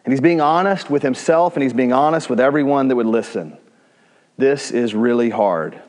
And 0.04 0.12
he's 0.12 0.20
being 0.20 0.42
honest 0.42 0.90
with 0.90 1.04
himself 1.04 1.56
and 1.56 1.64
he's 1.64 1.72
being 1.72 1.94
honest 1.94 2.30
with 2.30 2.42
everyone 2.42 2.90
that 2.90 2.98
would 2.98 3.06
listen. 3.06 3.58
This 4.38 4.72
is 4.72 4.94
really 4.94 5.30
hard. 5.30 5.82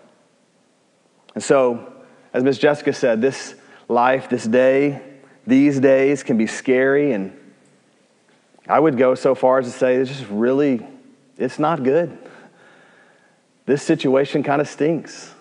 And 1.35 1.43
so, 1.43 1.93
as 2.33 2.45
Miss 2.45 2.57
Jessica 2.57 2.93
said, 2.93 3.21
this 3.21 3.57
life, 3.89 4.29
this 4.29 4.45
day, 4.45 5.03
these 5.45 5.81
days 5.81 6.23
can 6.23 6.39
be 6.39 6.47
scary. 6.47 7.11
And 7.11 7.37
I 8.69 8.79
would 8.79 8.97
go 8.97 9.17
so 9.17 9.35
far 9.35 9.59
as 9.59 9.67
to 9.67 9.77
say 9.77 9.97
it's 9.97 10.09
just 10.09 10.31
really, 10.31 10.87
it's 11.37 11.59
not 11.59 11.83
good. 11.83 12.17
This 13.65 13.83
situation 13.83 14.45
kind 14.45 14.61
of 14.61 14.69
stinks. 14.69 15.35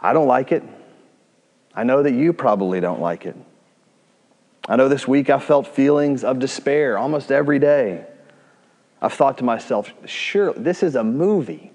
I 0.00 0.14
don't 0.14 0.28
like 0.28 0.50
it. 0.50 0.62
I 1.74 1.84
know 1.84 2.02
that 2.02 2.12
you 2.12 2.32
probably 2.32 2.80
don't 2.80 3.00
like 3.00 3.26
it. 3.26 3.36
I 4.68 4.76
know 4.76 4.88
this 4.88 5.08
week 5.08 5.30
I 5.30 5.38
felt 5.38 5.66
feelings 5.66 6.24
of 6.24 6.38
despair 6.38 6.98
almost 6.98 7.32
every 7.32 7.58
day. 7.58 8.04
I've 9.00 9.12
thought 9.12 9.38
to 9.38 9.44
myself, 9.44 9.90
sure, 10.04 10.52
this 10.52 10.82
is 10.82 10.94
a 10.94 11.04
movie. 11.04 11.72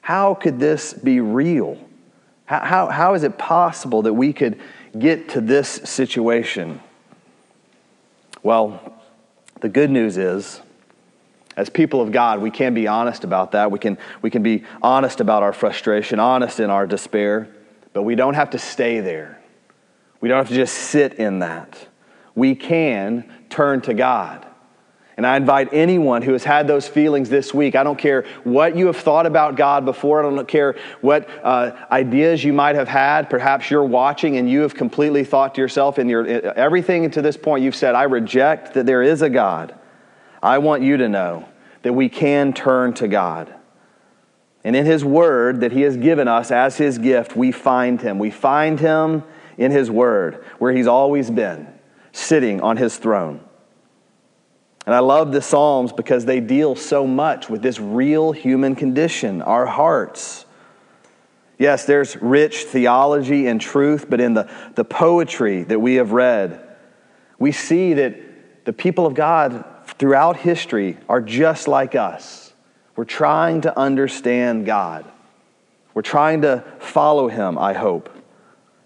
How 0.00 0.34
could 0.34 0.58
this 0.58 0.92
be 0.92 1.20
real? 1.20 1.78
How, 2.46 2.60
how, 2.60 2.86
how 2.88 3.14
is 3.14 3.22
it 3.22 3.38
possible 3.38 4.02
that 4.02 4.14
we 4.14 4.32
could 4.32 4.60
get 4.98 5.28
to 5.30 5.40
this 5.40 5.68
situation? 5.68 6.80
Well, 8.42 9.00
the 9.60 9.68
good 9.68 9.90
news 9.90 10.16
is, 10.16 10.60
as 11.56 11.68
people 11.70 12.00
of 12.00 12.10
God, 12.10 12.40
we 12.40 12.50
can 12.50 12.74
be 12.74 12.88
honest 12.88 13.22
about 13.24 13.52
that. 13.52 13.70
We 13.70 13.78
can, 13.78 13.98
we 14.22 14.30
can 14.30 14.42
be 14.42 14.64
honest 14.80 15.20
about 15.20 15.42
our 15.42 15.52
frustration, 15.52 16.18
honest 16.18 16.58
in 16.58 16.70
our 16.70 16.86
despair, 16.86 17.48
but 17.92 18.02
we 18.02 18.14
don't 18.14 18.34
have 18.34 18.50
to 18.50 18.58
stay 18.58 19.00
there. 19.00 19.40
We 20.20 20.28
don't 20.28 20.38
have 20.38 20.48
to 20.48 20.54
just 20.54 20.74
sit 20.74 21.14
in 21.14 21.40
that. 21.40 21.86
We 22.34 22.54
can 22.54 23.30
turn 23.50 23.80
to 23.82 23.94
God. 23.94 24.46
And 25.16 25.26
I 25.26 25.36
invite 25.36 25.68
anyone 25.72 26.22
who 26.22 26.32
has 26.32 26.42
had 26.42 26.66
those 26.66 26.88
feelings 26.88 27.28
this 27.28 27.52
week, 27.52 27.76
I 27.76 27.84
don't 27.84 27.98
care 27.98 28.24
what 28.44 28.76
you 28.76 28.86
have 28.86 28.96
thought 28.96 29.26
about 29.26 29.56
God 29.56 29.84
before, 29.84 30.24
I 30.24 30.34
don't 30.34 30.48
care 30.48 30.76
what 31.02 31.28
uh, 31.44 31.72
ideas 31.90 32.42
you 32.42 32.52
might 32.52 32.76
have 32.76 32.88
had. 32.88 33.28
Perhaps 33.28 33.70
you're 33.70 33.84
watching 33.84 34.38
and 34.38 34.50
you 34.50 34.62
have 34.62 34.74
completely 34.74 35.22
thought 35.22 35.54
to 35.56 35.60
yourself, 35.60 35.98
and 35.98 36.08
your, 36.08 36.26
everything 36.26 37.10
to 37.10 37.20
this 37.20 37.36
point 37.36 37.62
you've 37.62 37.76
said, 37.76 37.94
I 37.94 38.04
reject 38.04 38.74
that 38.74 38.86
there 38.86 39.02
is 39.02 39.20
a 39.20 39.28
God. 39.28 39.74
I 40.42 40.58
want 40.58 40.82
you 40.82 40.96
to 40.96 41.08
know 41.08 41.46
that 41.82 41.92
we 41.92 42.08
can 42.08 42.52
turn 42.52 42.94
to 42.94 43.06
God. 43.06 43.54
And 44.64 44.76
in 44.76 44.86
His 44.86 45.04
Word 45.04 45.60
that 45.60 45.72
He 45.72 45.82
has 45.82 45.96
given 45.96 46.28
us 46.28 46.50
as 46.50 46.76
His 46.76 46.98
gift, 46.98 47.36
we 47.36 47.52
find 47.52 48.00
Him. 48.00 48.18
We 48.18 48.30
find 48.30 48.78
Him 48.78 49.24
in 49.58 49.72
His 49.72 49.90
Word, 49.90 50.44
where 50.58 50.72
He's 50.72 50.86
always 50.86 51.30
been, 51.30 51.66
sitting 52.12 52.60
on 52.60 52.76
His 52.76 52.96
throne. 52.96 53.40
And 54.86 54.94
I 54.94 54.98
love 54.98 55.32
the 55.32 55.42
Psalms 55.42 55.92
because 55.92 56.24
they 56.24 56.40
deal 56.40 56.74
so 56.74 57.06
much 57.06 57.48
with 57.48 57.62
this 57.62 57.78
real 57.78 58.32
human 58.32 58.74
condition, 58.74 59.40
our 59.42 59.66
hearts. 59.66 60.44
Yes, 61.58 61.84
there's 61.84 62.16
rich 62.16 62.64
theology 62.64 63.46
and 63.46 63.60
truth, 63.60 64.06
but 64.10 64.20
in 64.20 64.34
the, 64.34 64.50
the 64.74 64.84
poetry 64.84 65.62
that 65.64 65.78
we 65.78 65.94
have 65.94 66.10
read, 66.10 66.60
we 67.38 67.52
see 67.52 67.94
that 67.94 68.64
the 68.64 68.72
people 68.72 69.06
of 69.06 69.14
God 69.14 69.64
throughout 69.98 70.36
history 70.36 70.98
are 71.08 71.20
just 71.20 71.68
like 71.68 71.94
us. 71.94 72.41
We're 72.96 73.04
trying 73.04 73.62
to 73.62 73.78
understand 73.78 74.66
God. 74.66 75.04
We're 75.94 76.02
trying 76.02 76.42
to 76.42 76.64
follow 76.78 77.28
Him, 77.28 77.58
I 77.58 77.72
hope. 77.72 78.10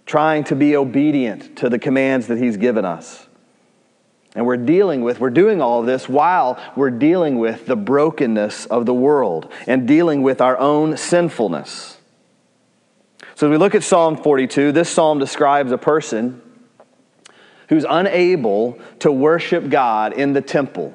trying 0.04 0.44
to 0.44 0.54
be 0.54 0.76
obedient 0.76 1.56
to 1.56 1.68
the 1.68 1.80
commands 1.80 2.28
that 2.28 2.38
He's 2.38 2.56
given 2.56 2.84
us. 2.84 3.26
And 4.36 4.46
we're 4.46 4.58
dealing 4.58 5.02
with, 5.02 5.18
we're 5.18 5.30
doing 5.30 5.60
all 5.60 5.80
of 5.80 5.86
this 5.86 6.08
while 6.08 6.62
we're 6.76 6.90
dealing 6.90 7.38
with 7.38 7.66
the 7.66 7.74
brokenness 7.74 8.66
of 8.66 8.86
the 8.86 8.94
world 8.94 9.50
and 9.66 9.88
dealing 9.88 10.22
with 10.22 10.40
our 10.40 10.56
own 10.58 10.96
sinfulness. 10.96 11.96
So, 13.34 13.48
as 13.48 13.50
we 13.50 13.56
look 13.56 13.74
at 13.74 13.82
Psalm 13.82 14.16
42, 14.16 14.72
this 14.72 14.88
psalm 14.88 15.18
describes 15.18 15.72
a 15.72 15.78
person 15.78 16.42
who's 17.68 17.86
unable 17.88 18.78
to 19.00 19.10
worship 19.10 19.68
God 19.70 20.12
in 20.12 20.34
the 20.34 20.42
temple. 20.42 20.94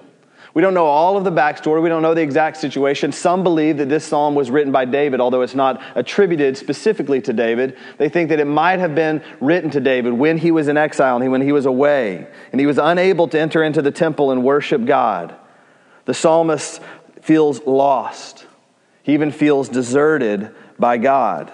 We 0.54 0.62
don't 0.62 0.74
know 0.74 0.86
all 0.86 1.16
of 1.16 1.24
the 1.24 1.32
backstory. 1.32 1.82
We 1.82 1.88
don't 1.88 2.02
know 2.02 2.14
the 2.14 2.22
exact 2.22 2.58
situation. 2.58 3.14
Some 3.14 3.42
believe 3.42 3.78
that 3.78 3.88
this 3.88 4.04
psalm 4.04 4.36
was 4.36 4.52
written 4.52 4.72
by 4.72 4.84
David, 4.84 5.22
although 5.22 5.42
it's 5.44 5.56
not 5.56 5.82
attributed 5.96 6.58
specifically 6.58 7.22
to 7.22 7.32
David. 7.32 7.78
They 7.98 8.10
think 8.10 8.30
that 8.30 8.40
it 8.40 8.46
might 8.46 8.80
have 8.80 8.94
been 8.94 9.24
written 9.40 9.70
to 9.72 9.80
David 9.80 10.12
when 10.14 10.38
he 10.38 10.52
was 10.52 10.68
in 10.68 10.76
exile 10.76 11.22
and 11.22 11.32
when 11.32 11.42
he 11.42 11.54
was 11.54 11.66
away, 11.66 12.28
and 12.52 12.60
he 12.60 12.68
was 12.68 12.78
unable 12.78 13.30
to 13.30 13.40
enter 13.40 13.64
into 13.64 13.82
the 13.82 13.92
temple 13.92 14.32
and 14.32 14.44
worship 14.44 14.84
God. 14.84 15.36
The 16.04 16.14
psalmist 16.14 16.82
feels 17.22 17.62
lost, 17.62 18.46
he 19.04 19.14
even 19.14 19.32
feels 19.32 19.70
deserted 19.70 20.54
by 20.78 20.98
God. 20.98 21.52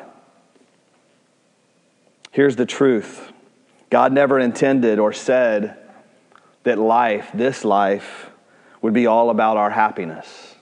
Here's 2.31 2.55
the 2.55 2.65
truth 2.65 3.31
God 3.89 4.11
never 4.11 4.39
intended 4.39 4.97
or 4.97 5.13
said 5.13 5.77
that 6.63 6.79
life, 6.79 7.29
this 7.33 7.63
life, 7.63 8.26
would 8.87 8.93
be 8.93 9.05
all 9.05 9.31
about 9.31 9.57
our 9.57 9.69
happiness. 9.69 10.55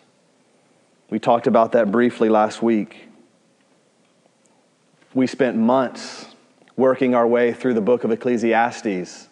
We 1.11 1.19
talked 1.19 1.45
about 1.45 1.73
that 1.73 1.91
briefly 1.91 2.27
last 2.27 2.59
week. 2.59 3.07
We 5.13 5.27
spent 5.27 5.57
months 5.57 6.25
working 6.75 7.13
our 7.13 7.27
way 7.27 7.53
through 7.53 7.75
the 7.75 7.81
book 7.81 8.03
of 8.03 8.09
Ecclesiastes. 8.09 9.29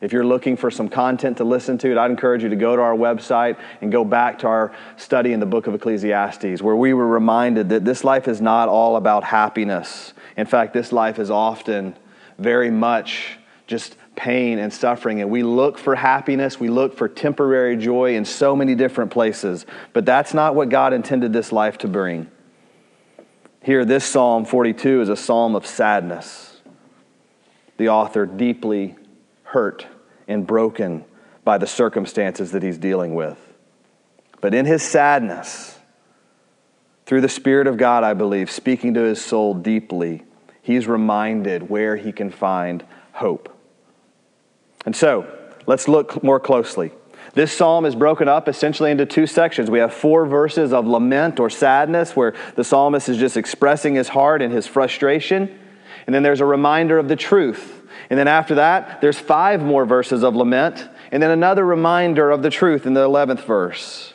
If 0.00 0.12
you're 0.12 0.26
looking 0.26 0.56
for 0.56 0.72
some 0.72 0.88
content 0.88 1.36
to 1.36 1.44
listen 1.44 1.78
to, 1.78 1.96
I'd 1.96 2.10
encourage 2.10 2.42
you 2.42 2.48
to 2.48 2.56
go 2.56 2.74
to 2.74 2.82
our 2.82 2.96
website 2.96 3.60
and 3.80 3.92
go 3.92 4.04
back 4.04 4.40
to 4.40 4.48
our 4.48 4.72
study 4.96 5.32
in 5.32 5.38
the 5.38 5.46
book 5.46 5.68
of 5.68 5.74
Ecclesiastes, 5.76 6.60
where 6.60 6.74
we 6.74 6.94
were 6.94 7.06
reminded 7.06 7.68
that 7.68 7.84
this 7.84 8.02
life 8.02 8.26
is 8.26 8.40
not 8.40 8.68
all 8.68 8.96
about 8.96 9.22
happiness. 9.22 10.14
In 10.36 10.46
fact, 10.46 10.72
this 10.72 10.90
life 10.90 11.20
is 11.20 11.30
often 11.30 11.94
very 12.38 12.72
much 12.72 13.38
just 13.68 13.94
pain 14.16 14.58
and 14.58 14.72
suffering. 14.72 15.20
And 15.20 15.30
we 15.30 15.42
look 15.42 15.78
for 15.78 15.94
happiness, 15.94 16.60
we 16.60 16.68
look 16.68 16.96
for 16.96 17.08
temporary 17.08 17.76
joy 17.76 18.14
in 18.16 18.24
so 18.24 18.54
many 18.54 18.74
different 18.74 19.10
places. 19.10 19.66
But 19.92 20.04
that's 20.04 20.34
not 20.34 20.54
what 20.54 20.68
God 20.68 20.92
intended 20.92 21.32
this 21.32 21.52
life 21.52 21.78
to 21.78 21.88
bring. 21.88 22.30
Here, 23.62 23.84
this 23.84 24.04
Psalm 24.04 24.44
42 24.44 25.02
is 25.02 25.08
a 25.08 25.16
psalm 25.16 25.54
of 25.54 25.66
sadness. 25.66 26.60
The 27.76 27.88
author 27.88 28.26
deeply 28.26 28.96
hurt 29.44 29.86
and 30.26 30.46
broken 30.46 31.04
by 31.44 31.58
the 31.58 31.66
circumstances 31.66 32.52
that 32.52 32.62
he's 32.62 32.78
dealing 32.78 33.14
with. 33.14 33.38
But 34.40 34.54
in 34.54 34.66
his 34.66 34.82
sadness, 34.82 35.78
through 37.06 37.20
the 37.20 37.28
Spirit 37.28 37.66
of 37.66 37.76
God, 37.76 38.04
I 38.04 38.14
believe, 38.14 38.50
speaking 38.50 38.94
to 38.94 39.00
his 39.00 39.24
soul 39.24 39.54
deeply, 39.54 40.22
he's 40.62 40.86
reminded 40.86 41.68
where 41.68 41.96
he 41.96 42.12
can 42.12 42.30
find 42.30 42.84
hope. 43.12 43.51
And 44.84 44.94
so, 44.94 45.26
let's 45.66 45.88
look 45.88 46.22
more 46.22 46.40
closely. 46.40 46.92
This 47.34 47.52
psalm 47.52 47.86
is 47.86 47.94
broken 47.94 48.28
up 48.28 48.48
essentially 48.48 48.90
into 48.90 49.06
two 49.06 49.26
sections. 49.26 49.70
We 49.70 49.78
have 49.78 49.94
four 49.94 50.26
verses 50.26 50.72
of 50.72 50.86
lament 50.86 51.40
or 51.40 51.48
sadness 51.48 52.14
where 52.14 52.34
the 52.56 52.64
psalmist 52.64 53.08
is 53.08 53.16
just 53.16 53.36
expressing 53.36 53.94
his 53.94 54.08
heart 54.08 54.42
and 54.42 54.52
his 54.52 54.66
frustration. 54.66 55.58
And 56.06 56.14
then 56.14 56.22
there's 56.22 56.40
a 56.40 56.46
reminder 56.46 56.98
of 56.98 57.08
the 57.08 57.16
truth. 57.16 57.86
And 58.10 58.18
then 58.18 58.28
after 58.28 58.56
that, 58.56 59.00
there's 59.00 59.18
five 59.18 59.62
more 59.62 59.86
verses 59.86 60.22
of 60.22 60.36
lament. 60.36 60.86
And 61.10 61.22
then 61.22 61.30
another 61.30 61.64
reminder 61.64 62.30
of 62.30 62.42
the 62.42 62.50
truth 62.50 62.86
in 62.86 62.92
the 62.92 63.06
11th 63.06 63.44
verse. 63.44 64.12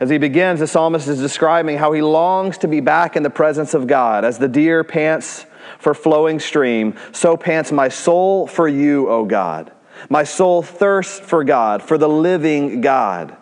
As 0.00 0.10
he 0.10 0.18
begins, 0.18 0.58
the 0.58 0.66
psalmist 0.66 1.06
is 1.06 1.20
describing 1.20 1.78
how 1.78 1.92
he 1.92 2.02
longs 2.02 2.58
to 2.58 2.68
be 2.68 2.80
back 2.80 3.14
in 3.14 3.22
the 3.22 3.30
presence 3.30 3.74
of 3.74 3.86
God. 3.86 4.24
As 4.24 4.38
the 4.38 4.48
deer 4.48 4.82
pants 4.82 5.46
for 5.78 5.94
flowing 5.94 6.40
stream, 6.40 6.94
so 7.12 7.36
pants 7.36 7.72
my 7.72 7.88
soul 7.88 8.46
for 8.46 8.68
you, 8.68 9.08
O 9.08 9.24
God. 9.24 9.72
My 10.08 10.24
soul 10.24 10.62
thirsts 10.62 11.20
for 11.20 11.44
God, 11.44 11.82
for 11.82 11.98
the 11.98 12.08
living 12.08 12.80
God. 12.80 13.36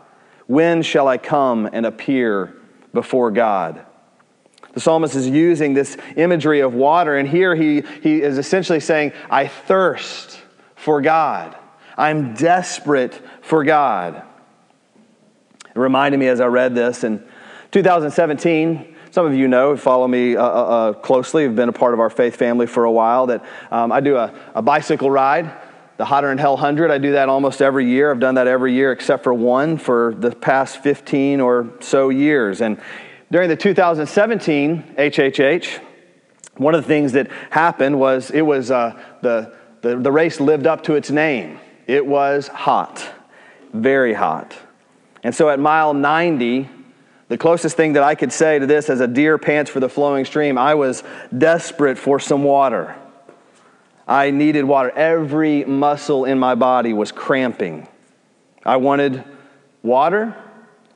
When 0.46 0.82
shall 0.82 1.08
I 1.08 1.18
come 1.18 1.68
and 1.72 1.86
appear 1.86 2.54
before 2.92 3.30
God? 3.30 3.86
The 4.72 4.80
psalmist 4.80 5.14
is 5.14 5.28
using 5.28 5.74
this 5.74 5.96
imagery 6.16 6.60
of 6.60 6.74
water, 6.74 7.16
and 7.16 7.28
here 7.28 7.54
he, 7.54 7.82
he 8.02 8.22
is 8.22 8.38
essentially 8.38 8.80
saying, 8.80 9.12
I 9.30 9.46
thirst 9.46 10.40
for 10.76 11.02
God. 11.02 11.56
I'm 11.96 12.34
desperate 12.34 13.20
for 13.42 13.64
God. 13.64 14.22
It 15.74 15.78
reminded 15.78 16.18
me 16.18 16.28
as 16.28 16.40
I 16.40 16.46
read 16.46 16.74
this 16.74 17.04
in 17.04 17.22
2017, 17.70 18.91
some 19.12 19.26
of 19.26 19.34
you 19.34 19.46
know, 19.46 19.76
follow 19.76 20.08
me 20.08 20.36
uh, 20.36 20.42
uh, 20.42 20.46
uh, 20.46 20.92
closely, 20.94 21.44
have 21.44 21.54
been 21.54 21.68
a 21.68 21.72
part 21.72 21.92
of 21.92 22.00
our 22.00 22.08
faith 22.08 22.34
family 22.34 22.66
for 22.66 22.84
a 22.84 22.90
while, 22.90 23.26
that 23.26 23.44
um, 23.70 23.92
I 23.92 24.00
do 24.00 24.16
a, 24.16 24.34
a 24.54 24.62
bicycle 24.62 25.10
ride 25.10 25.52
the 25.98 26.06
Hotter 26.06 26.28
than 26.28 26.38
Hell 26.38 26.54
100. 26.54 26.90
I 26.90 26.96
do 26.96 27.12
that 27.12 27.28
almost 27.28 27.60
every 27.60 27.86
year. 27.86 28.10
I've 28.10 28.18
done 28.18 28.36
that 28.36 28.46
every 28.46 28.72
year 28.72 28.90
except 28.90 29.22
for 29.22 29.34
one 29.34 29.76
for 29.76 30.14
the 30.14 30.32
past 30.32 30.82
15 30.82 31.40
or 31.40 31.70
so 31.80 32.08
years. 32.08 32.60
And 32.62 32.80
during 33.30 33.48
the 33.50 33.56
2017 33.56 34.94
HHH, 34.98 35.80
one 36.56 36.74
of 36.74 36.82
the 36.82 36.88
things 36.88 37.12
that 37.12 37.30
happened 37.50 38.00
was 38.00 38.30
it 38.30 38.42
was 38.42 38.70
uh, 38.70 39.00
the, 39.20 39.54
the, 39.82 39.96
the 39.96 40.10
race 40.10 40.40
lived 40.40 40.66
up 40.66 40.82
to 40.84 40.94
its 40.94 41.10
name. 41.10 41.60
It 41.86 42.06
was 42.06 42.48
hot, 42.48 43.06
very 43.74 44.14
hot. 44.14 44.56
And 45.22 45.34
so 45.34 45.50
at 45.50 45.60
mile 45.60 45.94
90, 45.94 46.68
the 47.32 47.38
closest 47.38 47.78
thing 47.78 47.94
that 47.94 48.02
I 48.02 48.14
could 48.14 48.30
say 48.30 48.58
to 48.58 48.66
this 48.66 48.90
as 48.90 49.00
a 49.00 49.06
deer 49.06 49.38
pants 49.38 49.70
for 49.70 49.80
the 49.80 49.88
flowing 49.88 50.26
stream, 50.26 50.58
I 50.58 50.74
was 50.74 51.02
desperate 51.38 51.96
for 51.96 52.20
some 52.20 52.44
water. 52.44 52.94
I 54.06 54.30
needed 54.30 54.66
water. 54.66 54.90
Every 54.90 55.64
muscle 55.64 56.26
in 56.26 56.38
my 56.38 56.54
body 56.54 56.92
was 56.92 57.10
cramping. 57.10 57.88
I 58.66 58.76
wanted 58.76 59.24
water 59.82 60.36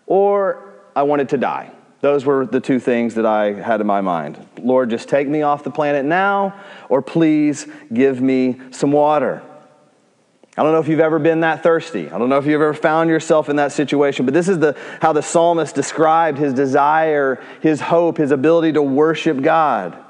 or 0.06 0.74
I 0.94 1.04
wanted 1.04 1.30
to 1.30 1.38
die. 1.38 1.72
Those 2.02 2.26
were 2.26 2.44
the 2.44 2.60
two 2.60 2.80
things 2.80 3.14
that 3.14 3.24
I 3.24 3.54
had 3.54 3.80
in 3.80 3.86
my 3.86 4.02
mind. 4.02 4.46
Lord, 4.58 4.90
just 4.90 5.08
take 5.08 5.26
me 5.26 5.40
off 5.40 5.64
the 5.64 5.70
planet 5.70 6.04
now, 6.04 6.60
or 6.90 7.00
please 7.00 7.66
give 7.94 8.20
me 8.20 8.60
some 8.72 8.92
water. 8.92 9.42
I 10.56 10.62
don't 10.62 10.72
know 10.72 10.78
if 10.78 10.88
you've 10.88 11.00
ever 11.00 11.18
been 11.18 11.40
that 11.40 11.62
thirsty. 11.62 12.10
I 12.10 12.18
don't 12.18 12.30
know 12.30 12.38
if 12.38 12.46
you've 12.46 12.54
ever 12.54 12.72
found 12.72 13.10
yourself 13.10 13.50
in 13.50 13.56
that 13.56 13.72
situation, 13.72 14.24
but 14.24 14.32
this 14.32 14.48
is 14.48 14.58
the, 14.58 14.74
how 15.02 15.12
the 15.12 15.22
psalmist 15.22 15.74
described 15.74 16.38
his 16.38 16.54
desire, 16.54 17.42
his 17.60 17.80
hope, 17.80 18.16
his 18.16 18.30
ability 18.30 18.72
to 18.72 18.82
worship 18.82 19.42
God. 19.42 20.02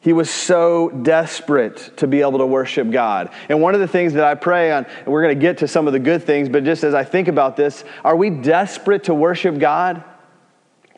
He 0.00 0.12
was 0.12 0.28
so 0.30 0.90
desperate 0.90 1.96
to 1.96 2.06
be 2.06 2.20
able 2.20 2.38
to 2.38 2.46
worship 2.46 2.90
God. 2.90 3.30
And 3.48 3.62
one 3.62 3.74
of 3.74 3.80
the 3.80 3.88
things 3.88 4.12
that 4.12 4.24
I 4.24 4.34
pray 4.34 4.70
on, 4.70 4.84
and 4.84 5.06
we're 5.06 5.22
going 5.22 5.34
to 5.34 5.40
get 5.40 5.58
to 5.58 5.68
some 5.68 5.86
of 5.86 5.94
the 5.94 5.98
good 5.98 6.22
things, 6.22 6.48
but 6.48 6.62
just 6.62 6.84
as 6.84 6.94
I 6.94 7.02
think 7.02 7.26
about 7.26 7.56
this, 7.56 7.84
are 8.04 8.16
we 8.16 8.30
desperate 8.30 9.04
to 9.04 9.14
worship 9.14 9.58
God? 9.58 10.04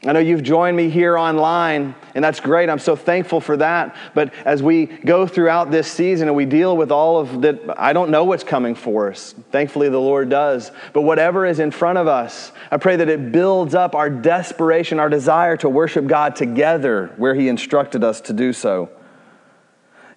I 0.02 0.12
know 0.12 0.18
you've 0.18 0.42
joined 0.42 0.78
me 0.78 0.88
here 0.88 1.18
online, 1.18 1.94
and 2.14 2.24
that's 2.24 2.40
great. 2.40 2.70
I'm 2.70 2.78
so 2.78 2.96
thankful 2.96 3.40
for 3.42 3.58
that. 3.58 3.94
But 4.14 4.32
as 4.46 4.62
we 4.62 4.86
go 4.86 5.26
throughout 5.26 5.70
this 5.70 5.92
season 5.92 6.28
and 6.28 6.36
we 6.36 6.46
deal 6.46 6.74
with 6.74 6.90
all 6.90 7.18
of 7.18 7.42
that, 7.42 7.60
I 7.78 7.92
don't 7.92 8.10
know 8.10 8.24
what's 8.24 8.42
coming 8.42 8.74
for 8.74 9.10
us. 9.10 9.34
Thankfully, 9.50 9.90
the 9.90 10.00
Lord 10.00 10.30
does. 10.30 10.72
But 10.94 11.02
whatever 11.02 11.44
is 11.44 11.60
in 11.60 11.70
front 11.70 11.98
of 11.98 12.06
us, 12.06 12.50
I 12.70 12.78
pray 12.78 12.96
that 12.96 13.10
it 13.10 13.30
builds 13.30 13.74
up 13.74 13.94
our 13.94 14.08
desperation, 14.08 14.98
our 14.98 15.10
desire 15.10 15.58
to 15.58 15.68
worship 15.68 16.06
God 16.06 16.34
together 16.34 17.12
where 17.18 17.34
He 17.34 17.48
instructed 17.48 18.02
us 18.02 18.22
to 18.22 18.32
do 18.32 18.54
so. 18.54 18.88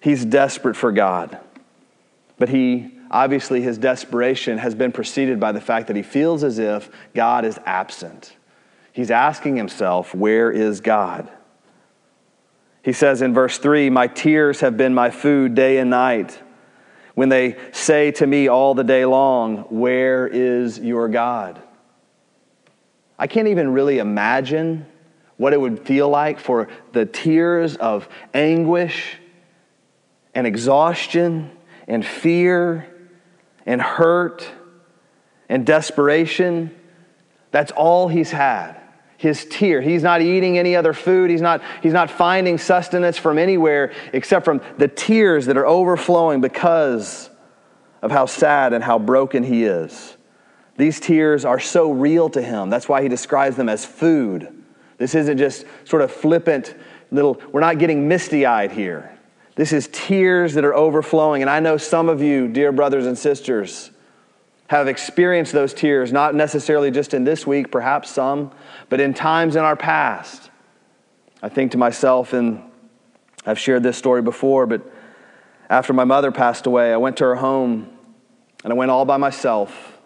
He's 0.00 0.24
desperate 0.24 0.76
for 0.76 0.92
God. 0.92 1.38
But 2.38 2.48
he, 2.48 2.90
obviously, 3.10 3.62
his 3.62 3.78
desperation 3.78 4.58
has 4.58 4.74
been 4.74 4.92
preceded 4.92 5.40
by 5.40 5.52
the 5.52 5.60
fact 5.60 5.86
that 5.86 5.96
he 5.96 6.02
feels 6.02 6.42
as 6.42 6.58
if 6.58 6.90
God 7.14 7.44
is 7.44 7.58
absent. 7.64 8.34
He's 8.94 9.10
asking 9.10 9.56
himself, 9.56 10.14
Where 10.14 10.52
is 10.52 10.80
God? 10.80 11.28
He 12.80 12.92
says 12.92 13.22
in 13.22 13.34
verse 13.34 13.58
3 13.58 13.90
My 13.90 14.06
tears 14.06 14.60
have 14.60 14.76
been 14.76 14.94
my 14.94 15.10
food 15.10 15.56
day 15.56 15.78
and 15.78 15.90
night. 15.90 16.40
When 17.14 17.28
they 17.28 17.56
say 17.72 18.12
to 18.12 18.26
me 18.26 18.46
all 18.46 18.74
the 18.74 18.84
day 18.84 19.04
long, 19.04 19.56
Where 19.68 20.28
is 20.28 20.78
your 20.78 21.08
God? 21.08 21.60
I 23.18 23.26
can't 23.26 23.48
even 23.48 23.72
really 23.72 23.98
imagine 23.98 24.86
what 25.38 25.52
it 25.52 25.60
would 25.60 25.84
feel 25.84 26.08
like 26.08 26.38
for 26.38 26.68
the 26.92 27.04
tears 27.04 27.74
of 27.74 28.08
anguish 28.32 29.16
and 30.36 30.46
exhaustion 30.46 31.50
and 31.88 32.06
fear 32.06 32.88
and 33.66 33.82
hurt 33.82 34.48
and 35.48 35.66
desperation. 35.66 36.72
That's 37.50 37.72
all 37.72 38.06
he's 38.06 38.30
had. 38.30 38.83
His 39.24 39.46
tear. 39.46 39.80
He's 39.80 40.02
not 40.02 40.20
eating 40.20 40.58
any 40.58 40.76
other 40.76 40.92
food. 40.92 41.30
He's 41.30 41.40
not, 41.40 41.62
he's 41.82 41.94
not 41.94 42.10
finding 42.10 42.58
sustenance 42.58 43.16
from 43.16 43.38
anywhere 43.38 43.92
except 44.12 44.44
from 44.44 44.60
the 44.76 44.86
tears 44.86 45.46
that 45.46 45.56
are 45.56 45.66
overflowing 45.66 46.42
because 46.42 47.30
of 48.02 48.10
how 48.10 48.26
sad 48.26 48.74
and 48.74 48.84
how 48.84 48.98
broken 48.98 49.42
he 49.42 49.64
is. 49.64 50.16
These 50.76 51.00
tears 51.00 51.46
are 51.46 51.58
so 51.58 51.90
real 51.90 52.28
to 52.30 52.42
him. 52.42 52.68
That's 52.68 52.86
why 52.86 53.02
he 53.02 53.08
describes 53.08 53.56
them 53.56 53.70
as 53.70 53.84
food. 53.84 54.62
This 54.98 55.14
isn't 55.14 55.38
just 55.38 55.64
sort 55.84 56.02
of 56.02 56.12
flippant 56.12 56.74
little, 57.10 57.40
we're 57.50 57.60
not 57.60 57.78
getting 57.78 58.06
misty 58.06 58.44
eyed 58.44 58.72
here. 58.72 59.18
This 59.54 59.72
is 59.72 59.88
tears 59.90 60.52
that 60.54 60.64
are 60.64 60.74
overflowing. 60.74 61.40
And 61.40 61.50
I 61.50 61.60
know 61.60 61.78
some 61.78 62.10
of 62.10 62.20
you, 62.20 62.46
dear 62.46 62.72
brothers 62.72 63.06
and 63.06 63.16
sisters, 63.16 63.90
have 64.68 64.88
experienced 64.88 65.52
those 65.52 65.74
tears, 65.74 66.12
not 66.12 66.34
necessarily 66.34 66.90
just 66.90 67.14
in 67.14 67.24
this 67.24 67.46
week, 67.46 67.70
perhaps 67.70 68.10
some, 68.10 68.50
but 68.88 69.00
in 69.00 69.12
times 69.12 69.56
in 69.56 69.62
our 69.62 69.76
past. 69.76 70.50
I 71.42 71.48
think 71.48 71.72
to 71.72 71.78
myself, 71.78 72.32
and 72.32 72.62
I've 73.44 73.58
shared 73.58 73.82
this 73.82 73.98
story 73.98 74.22
before, 74.22 74.66
but 74.66 74.82
after 75.68 75.92
my 75.92 76.04
mother 76.04 76.32
passed 76.32 76.66
away, 76.66 76.92
I 76.92 76.96
went 76.96 77.18
to 77.18 77.24
her 77.24 77.36
home 77.36 77.90
and 78.62 78.72
I 78.72 78.76
went 78.76 78.90
all 78.90 79.04
by 79.04 79.18
myself. 79.18 79.98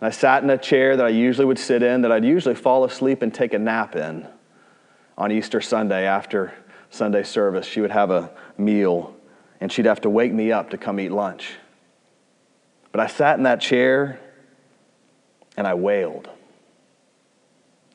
And 0.00 0.06
I 0.06 0.10
sat 0.10 0.42
in 0.42 0.50
a 0.50 0.58
chair 0.58 0.96
that 0.96 1.04
I 1.04 1.10
usually 1.10 1.44
would 1.44 1.58
sit 1.58 1.82
in, 1.82 2.02
that 2.02 2.12
I'd 2.12 2.24
usually 2.24 2.54
fall 2.54 2.84
asleep 2.84 3.22
and 3.22 3.32
take 3.32 3.52
a 3.52 3.58
nap 3.58 3.96
in 3.96 4.26
on 5.18 5.32
Easter 5.32 5.60
Sunday 5.60 6.06
after 6.06 6.54
Sunday 6.90 7.22
service. 7.22 7.66
She 7.66 7.80
would 7.80 7.90
have 7.90 8.10
a 8.10 8.30
meal 8.56 9.14
and 9.60 9.70
she'd 9.72 9.86
have 9.86 10.00
to 10.02 10.10
wake 10.10 10.32
me 10.32 10.52
up 10.52 10.70
to 10.70 10.78
come 10.78 11.00
eat 11.00 11.12
lunch. 11.12 11.56
But 12.92 13.00
I 13.00 13.06
sat 13.06 13.36
in 13.38 13.44
that 13.44 13.60
chair 13.60 14.20
and 15.56 15.66
I 15.66 15.74
wailed. 15.74 16.28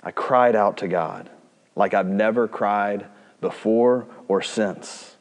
I 0.03 0.11
cried 0.11 0.55
out 0.55 0.77
to 0.77 0.87
God 0.87 1.29
like 1.75 1.93
I've 1.93 2.07
never 2.07 2.47
cried 2.47 3.05
before 3.39 4.07
or 4.27 4.41
since. 4.41 5.15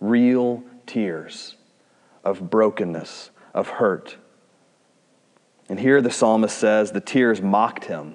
Real 0.00 0.62
tears 0.86 1.56
of 2.24 2.50
brokenness, 2.50 3.30
of 3.54 3.68
hurt 3.68 4.16
and 5.68 5.80
here 5.80 6.00
the 6.02 6.10
psalmist 6.10 6.56
says 6.56 6.92
the 6.92 7.00
tears 7.00 7.40
mocked 7.40 7.86
him. 7.86 8.14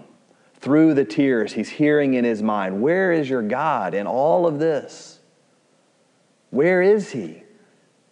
Through 0.55 0.93
the 0.93 1.05
tears, 1.05 1.53
he's 1.53 1.69
hearing 1.69 2.13
in 2.13 2.25
his 2.25 2.43
mind, 2.43 2.81
Where 2.81 3.11
is 3.11 3.29
your 3.29 3.41
God 3.41 3.93
in 3.93 4.07
all 4.07 4.45
of 4.45 4.59
this? 4.59 5.19
Where 6.51 6.81
is 6.81 7.11
he? 7.11 7.43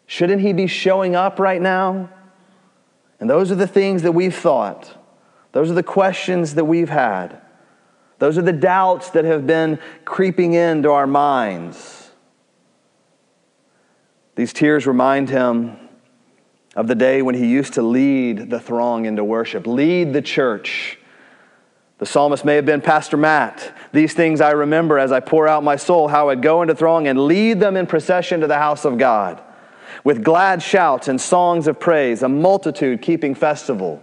Shouldn't 0.05 0.41
he 0.41 0.53
be 0.53 0.67
showing 0.67 1.15
up 1.15 1.39
right 1.39 1.61
now? 1.61 2.09
And 3.19 3.29
those 3.29 3.51
are 3.51 3.55
the 3.55 3.67
things 3.67 4.03
that 4.03 4.11
we've 4.11 4.35
thought. 4.35 4.95
Those 5.51 5.71
are 5.71 5.75
the 5.75 5.83
questions 5.83 6.55
that 6.55 6.65
we've 6.65 6.89
had. 6.89 7.41
Those 8.19 8.37
are 8.37 8.43
the 8.43 8.53
doubts 8.53 9.11
that 9.11 9.25
have 9.25 9.47
been 9.47 9.79
creeping 10.05 10.53
into 10.53 10.91
our 10.91 11.07
minds. 11.07 12.11
These 14.35 14.53
tears 14.53 14.85
remind 14.85 15.29
him 15.29 15.77
of 16.75 16.87
the 16.87 16.95
day 16.95 17.23
when 17.23 17.33
he 17.33 17.47
used 17.47 17.73
to 17.73 17.81
lead 17.81 18.51
the 18.51 18.59
throng 18.59 19.05
into 19.05 19.23
worship, 19.23 19.65
lead 19.65 20.13
the 20.13 20.21
church. 20.21 20.99
The 21.97 22.05
psalmist 22.05 22.45
may 22.45 22.55
have 22.55 22.65
been 22.65 22.81
Pastor 22.81 23.17
Matt. 23.17 23.75
These 23.91 24.13
things 24.13 24.41
I 24.41 24.51
remember 24.51 24.99
as 24.99 25.11
I 25.11 25.19
pour 25.19 25.47
out 25.47 25.63
my 25.63 25.75
soul, 25.75 26.07
how 26.07 26.29
I'd 26.29 26.43
go 26.43 26.61
into 26.61 26.75
throng 26.75 27.07
and 27.07 27.25
lead 27.25 27.59
them 27.59 27.75
in 27.75 27.87
procession 27.87 28.41
to 28.41 28.47
the 28.47 28.59
house 28.59 28.85
of 28.85 28.99
God 28.99 29.41
with 30.03 30.23
glad 30.23 30.61
shouts 30.61 31.07
and 31.07 31.19
songs 31.19 31.67
of 31.67 31.79
praise, 31.79 32.23
a 32.23 32.29
multitude 32.29 33.01
keeping 33.01 33.35
festival. 33.35 34.01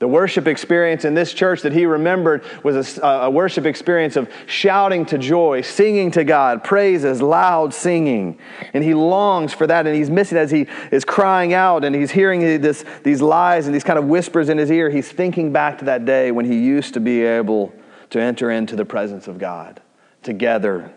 The 0.00 0.08
worship 0.08 0.46
experience 0.46 1.04
in 1.04 1.12
this 1.12 1.34
church 1.34 1.60
that 1.60 1.74
he 1.74 1.84
remembered 1.84 2.42
was 2.64 2.96
a, 2.96 3.06
a, 3.06 3.30
worship 3.30 3.66
experience 3.66 4.16
of 4.16 4.32
shouting 4.46 5.04
to 5.06 5.18
joy, 5.18 5.60
singing 5.60 6.10
to 6.12 6.24
God, 6.24 6.64
praises, 6.64 7.20
loud 7.20 7.74
singing. 7.74 8.38
And 8.72 8.82
he 8.82 8.94
longs 8.94 9.52
for 9.52 9.66
that, 9.66 9.86
and 9.86 9.94
he's 9.94 10.08
missing 10.08 10.38
as 10.38 10.50
he 10.50 10.66
is 10.90 11.04
crying 11.04 11.52
out 11.52 11.84
and 11.84 11.94
he's 11.94 12.10
hearing 12.10 12.40
this, 12.40 12.82
these 13.04 13.20
lies 13.20 13.66
and 13.66 13.74
these 13.74 13.84
kind 13.84 13.98
of 13.98 14.06
whispers 14.06 14.48
in 14.48 14.56
his 14.56 14.70
ear. 14.70 14.88
He's 14.88 15.12
thinking 15.12 15.52
back 15.52 15.76
to 15.80 15.84
that 15.84 16.06
day 16.06 16.32
when 16.32 16.46
he 16.46 16.58
used 16.58 16.94
to 16.94 17.00
be 17.00 17.22
able 17.22 17.70
to 18.08 18.18
enter 18.18 18.50
into 18.50 18.76
the 18.76 18.86
presence 18.86 19.28
of 19.28 19.36
God 19.36 19.82
together 20.22 20.94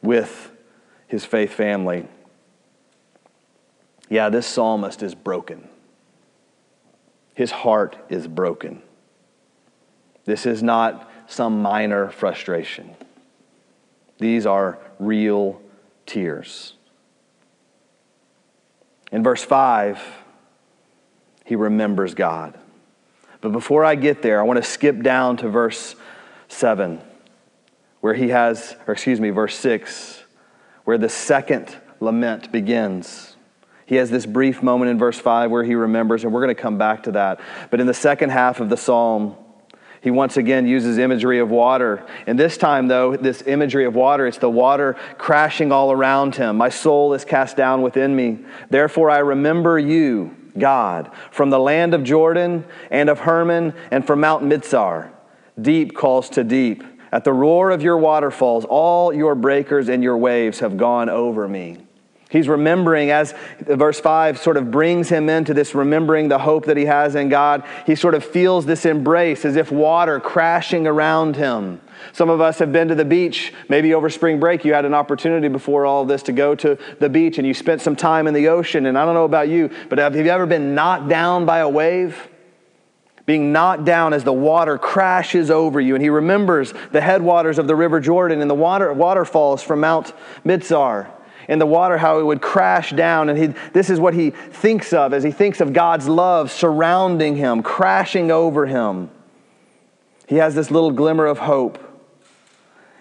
with 0.00 0.52
his 1.06 1.26
faith 1.26 1.52
family. 1.52 2.08
Yeah, 4.08 4.28
this 4.28 4.46
psalmist 4.46 5.02
is 5.02 5.14
broken. 5.14 5.68
His 7.34 7.50
heart 7.50 7.96
is 8.08 8.26
broken. 8.26 8.82
This 10.24 10.46
is 10.46 10.62
not 10.62 11.10
some 11.26 11.60
minor 11.62 12.10
frustration. 12.10 12.94
These 14.18 14.46
are 14.46 14.78
real 14.98 15.60
tears. 16.06 16.74
In 19.12 19.22
verse 19.22 19.42
5, 19.42 20.02
he 21.44 21.54
remembers 21.54 22.14
God. 22.14 22.58
But 23.40 23.52
before 23.52 23.84
I 23.84 23.94
get 23.94 24.22
there, 24.22 24.40
I 24.40 24.42
want 24.42 24.56
to 24.56 24.68
skip 24.68 25.02
down 25.02 25.36
to 25.38 25.48
verse 25.48 25.94
7, 26.48 27.00
where 28.00 28.14
he 28.14 28.30
has, 28.30 28.74
or 28.86 28.94
excuse 28.94 29.20
me, 29.20 29.30
verse 29.30 29.54
6, 29.56 30.24
where 30.84 30.98
the 30.98 31.08
second 31.08 31.76
lament 32.00 32.50
begins. 32.50 33.35
He 33.86 33.96
has 33.96 34.10
this 34.10 34.26
brief 34.26 34.62
moment 34.62 34.90
in 34.90 34.98
verse 34.98 35.18
5 35.18 35.50
where 35.50 35.62
he 35.62 35.76
remembers, 35.76 36.24
and 36.24 36.32
we're 36.32 36.42
going 36.42 36.54
to 36.54 36.60
come 36.60 36.76
back 36.76 37.04
to 37.04 37.12
that. 37.12 37.40
But 37.70 37.80
in 37.80 37.86
the 37.86 37.94
second 37.94 38.30
half 38.30 38.60
of 38.60 38.68
the 38.68 38.76
psalm, 38.76 39.36
he 40.00 40.10
once 40.10 40.36
again 40.36 40.66
uses 40.66 40.98
imagery 40.98 41.38
of 41.38 41.50
water. 41.50 42.04
And 42.26 42.38
this 42.38 42.56
time, 42.56 42.88
though, 42.88 43.16
this 43.16 43.42
imagery 43.46 43.84
of 43.86 43.94
water, 43.94 44.26
it's 44.26 44.38
the 44.38 44.50
water 44.50 44.96
crashing 45.18 45.72
all 45.72 45.92
around 45.92 46.34
him. 46.34 46.56
My 46.56 46.68
soul 46.68 47.14
is 47.14 47.24
cast 47.24 47.56
down 47.56 47.82
within 47.82 48.14
me. 48.14 48.40
Therefore, 48.70 49.08
I 49.08 49.18
remember 49.18 49.78
you, 49.78 50.36
God, 50.58 51.10
from 51.30 51.50
the 51.50 51.58
land 51.58 51.94
of 51.94 52.02
Jordan 52.02 52.64
and 52.90 53.08
of 53.08 53.20
Hermon 53.20 53.72
and 53.90 54.06
from 54.06 54.20
Mount 54.20 54.44
Mizar. 54.44 55.10
Deep 55.60 55.96
calls 55.96 56.28
to 56.30 56.44
deep. 56.44 56.82
At 57.12 57.24
the 57.24 57.32
roar 57.32 57.70
of 57.70 57.82
your 57.82 57.98
waterfalls, 57.98 58.64
all 58.64 59.12
your 59.12 59.34
breakers 59.34 59.88
and 59.88 60.02
your 60.02 60.18
waves 60.18 60.58
have 60.58 60.76
gone 60.76 61.08
over 61.08 61.48
me. 61.48 61.85
He's 62.28 62.48
remembering 62.48 63.10
as 63.10 63.34
verse 63.60 64.00
5 64.00 64.38
sort 64.38 64.56
of 64.56 64.72
brings 64.72 65.08
him 65.08 65.28
into 65.28 65.54
this 65.54 65.76
remembering 65.76 66.28
the 66.28 66.40
hope 66.40 66.66
that 66.66 66.76
he 66.76 66.86
has 66.86 67.14
in 67.14 67.28
God. 67.28 67.62
He 67.86 67.94
sort 67.94 68.14
of 68.14 68.24
feels 68.24 68.66
this 68.66 68.84
embrace 68.84 69.44
as 69.44 69.54
if 69.54 69.70
water 69.70 70.18
crashing 70.18 70.88
around 70.88 71.36
him. 71.36 71.80
Some 72.12 72.28
of 72.28 72.40
us 72.40 72.58
have 72.58 72.72
been 72.72 72.88
to 72.88 72.96
the 72.96 73.04
beach, 73.04 73.52
maybe 73.68 73.94
over 73.94 74.10
spring 74.10 74.40
break. 74.40 74.64
You 74.64 74.74
had 74.74 74.84
an 74.84 74.92
opportunity 74.92 75.46
before 75.46 75.86
all 75.86 76.04
this 76.04 76.24
to 76.24 76.32
go 76.32 76.56
to 76.56 76.76
the 76.98 77.08
beach 77.08 77.38
and 77.38 77.46
you 77.46 77.54
spent 77.54 77.80
some 77.80 77.94
time 77.94 78.26
in 78.26 78.34
the 78.34 78.48
ocean. 78.48 78.86
And 78.86 78.98
I 78.98 79.04
don't 79.04 79.14
know 79.14 79.24
about 79.24 79.48
you, 79.48 79.70
but 79.88 79.98
have 79.98 80.16
you 80.16 80.26
ever 80.26 80.46
been 80.46 80.74
knocked 80.74 81.08
down 81.08 81.46
by 81.46 81.58
a 81.58 81.68
wave? 81.68 82.28
Being 83.24 83.52
knocked 83.52 83.84
down 83.84 84.12
as 84.12 84.24
the 84.24 84.32
water 84.32 84.78
crashes 84.78 85.50
over 85.50 85.80
you. 85.80 85.94
And 85.94 86.02
he 86.02 86.10
remembers 86.10 86.74
the 86.90 87.00
headwaters 87.00 87.58
of 87.58 87.68
the 87.68 87.76
River 87.76 88.00
Jordan 88.00 88.40
and 88.40 88.50
the 88.50 88.54
water, 88.54 88.92
waterfalls 88.92 89.62
from 89.62 89.80
Mount 89.80 90.12
Mizar 90.44 91.12
in 91.48 91.58
the 91.58 91.66
water, 91.66 91.98
how 91.98 92.18
it 92.18 92.24
would 92.24 92.40
crash 92.40 92.90
down. 92.90 93.28
And 93.28 93.38
he, 93.38 93.46
this 93.72 93.90
is 93.90 94.00
what 94.00 94.14
he 94.14 94.30
thinks 94.30 94.92
of 94.92 95.12
as 95.12 95.22
he 95.22 95.30
thinks 95.30 95.60
of 95.60 95.72
God's 95.72 96.08
love 96.08 96.50
surrounding 96.50 97.36
him, 97.36 97.62
crashing 97.62 98.30
over 98.30 98.66
him. 98.66 99.10
He 100.26 100.36
has 100.36 100.54
this 100.54 100.70
little 100.70 100.90
glimmer 100.90 101.26
of 101.26 101.38
hope. 101.38 101.82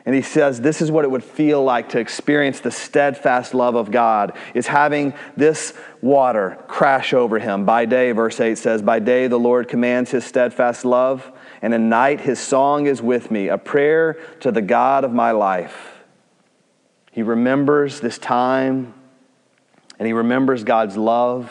And 0.05 0.13
he 0.13 0.21
says, 0.21 0.61
This 0.61 0.81
is 0.81 0.91
what 0.91 1.03
it 1.03 1.09
would 1.09 1.23
feel 1.23 1.63
like 1.63 1.89
to 1.89 1.99
experience 1.99 2.59
the 2.59 2.69
steadfast 2.69 3.55
love 3.55 3.75
of 3.75 3.89
God, 3.89 4.33
is 4.53 4.67
having 4.67 5.15
this 5.35 5.73
water 6.01 6.59
crash 6.67 7.13
over 7.13 7.39
him. 7.39 7.65
By 7.65 7.85
day, 7.85 8.11
verse 8.11 8.39
8 8.39 8.57
says, 8.57 8.83
By 8.83 8.99
day 8.99 9.27
the 9.27 9.39
Lord 9.39 9.67
commands 9.67 10.11
his 10.11 10.23
steadfast 10.23 10.85
love, 10.85 11.31
and 11.63 11.73
at 11.73 11.81
night 11.81 12.21
his 12.21 12.39
song 12.39 12.85
is 12.85 13.01
with 13.01 13.31
me, 13.31 13.47
a 13.47 13.57
prayer 13.57 14.19
to 14.41 14.51
the 14.51 14.61
God 14.61 15.03
of 15.03 15.11
my 15.11 15.31
life. 15.31 15.94
He 17.15 17.23
remembers 17.23 18.01
this 18.01 18.17
time 18.17 18.93
and 19.97 20.05
he 20.05 20.11
remembers 20.11 20.65
God's 20.65 20.97
love, 20.97 21.49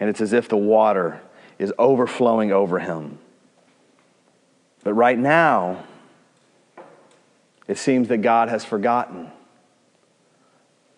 and 0.00 0.08
it's 0.08 0.22
as 0.22 0.32
if 0.32 0.48
the 0.48 0.56
water 0.56 1.20
is 1.58 1.70
overflowing 1.78 2.50
over 2.50 2.78
him. 2.78 3.18
But 4.82 4.94
right 4.94 5.18
now, 5.18 5.84
it 7.68 7.76
seems 7.76 8.08
that 8.08 8.22
God 8.22 8.48
has 8.48 8.64
forgotten. 8.64 9.30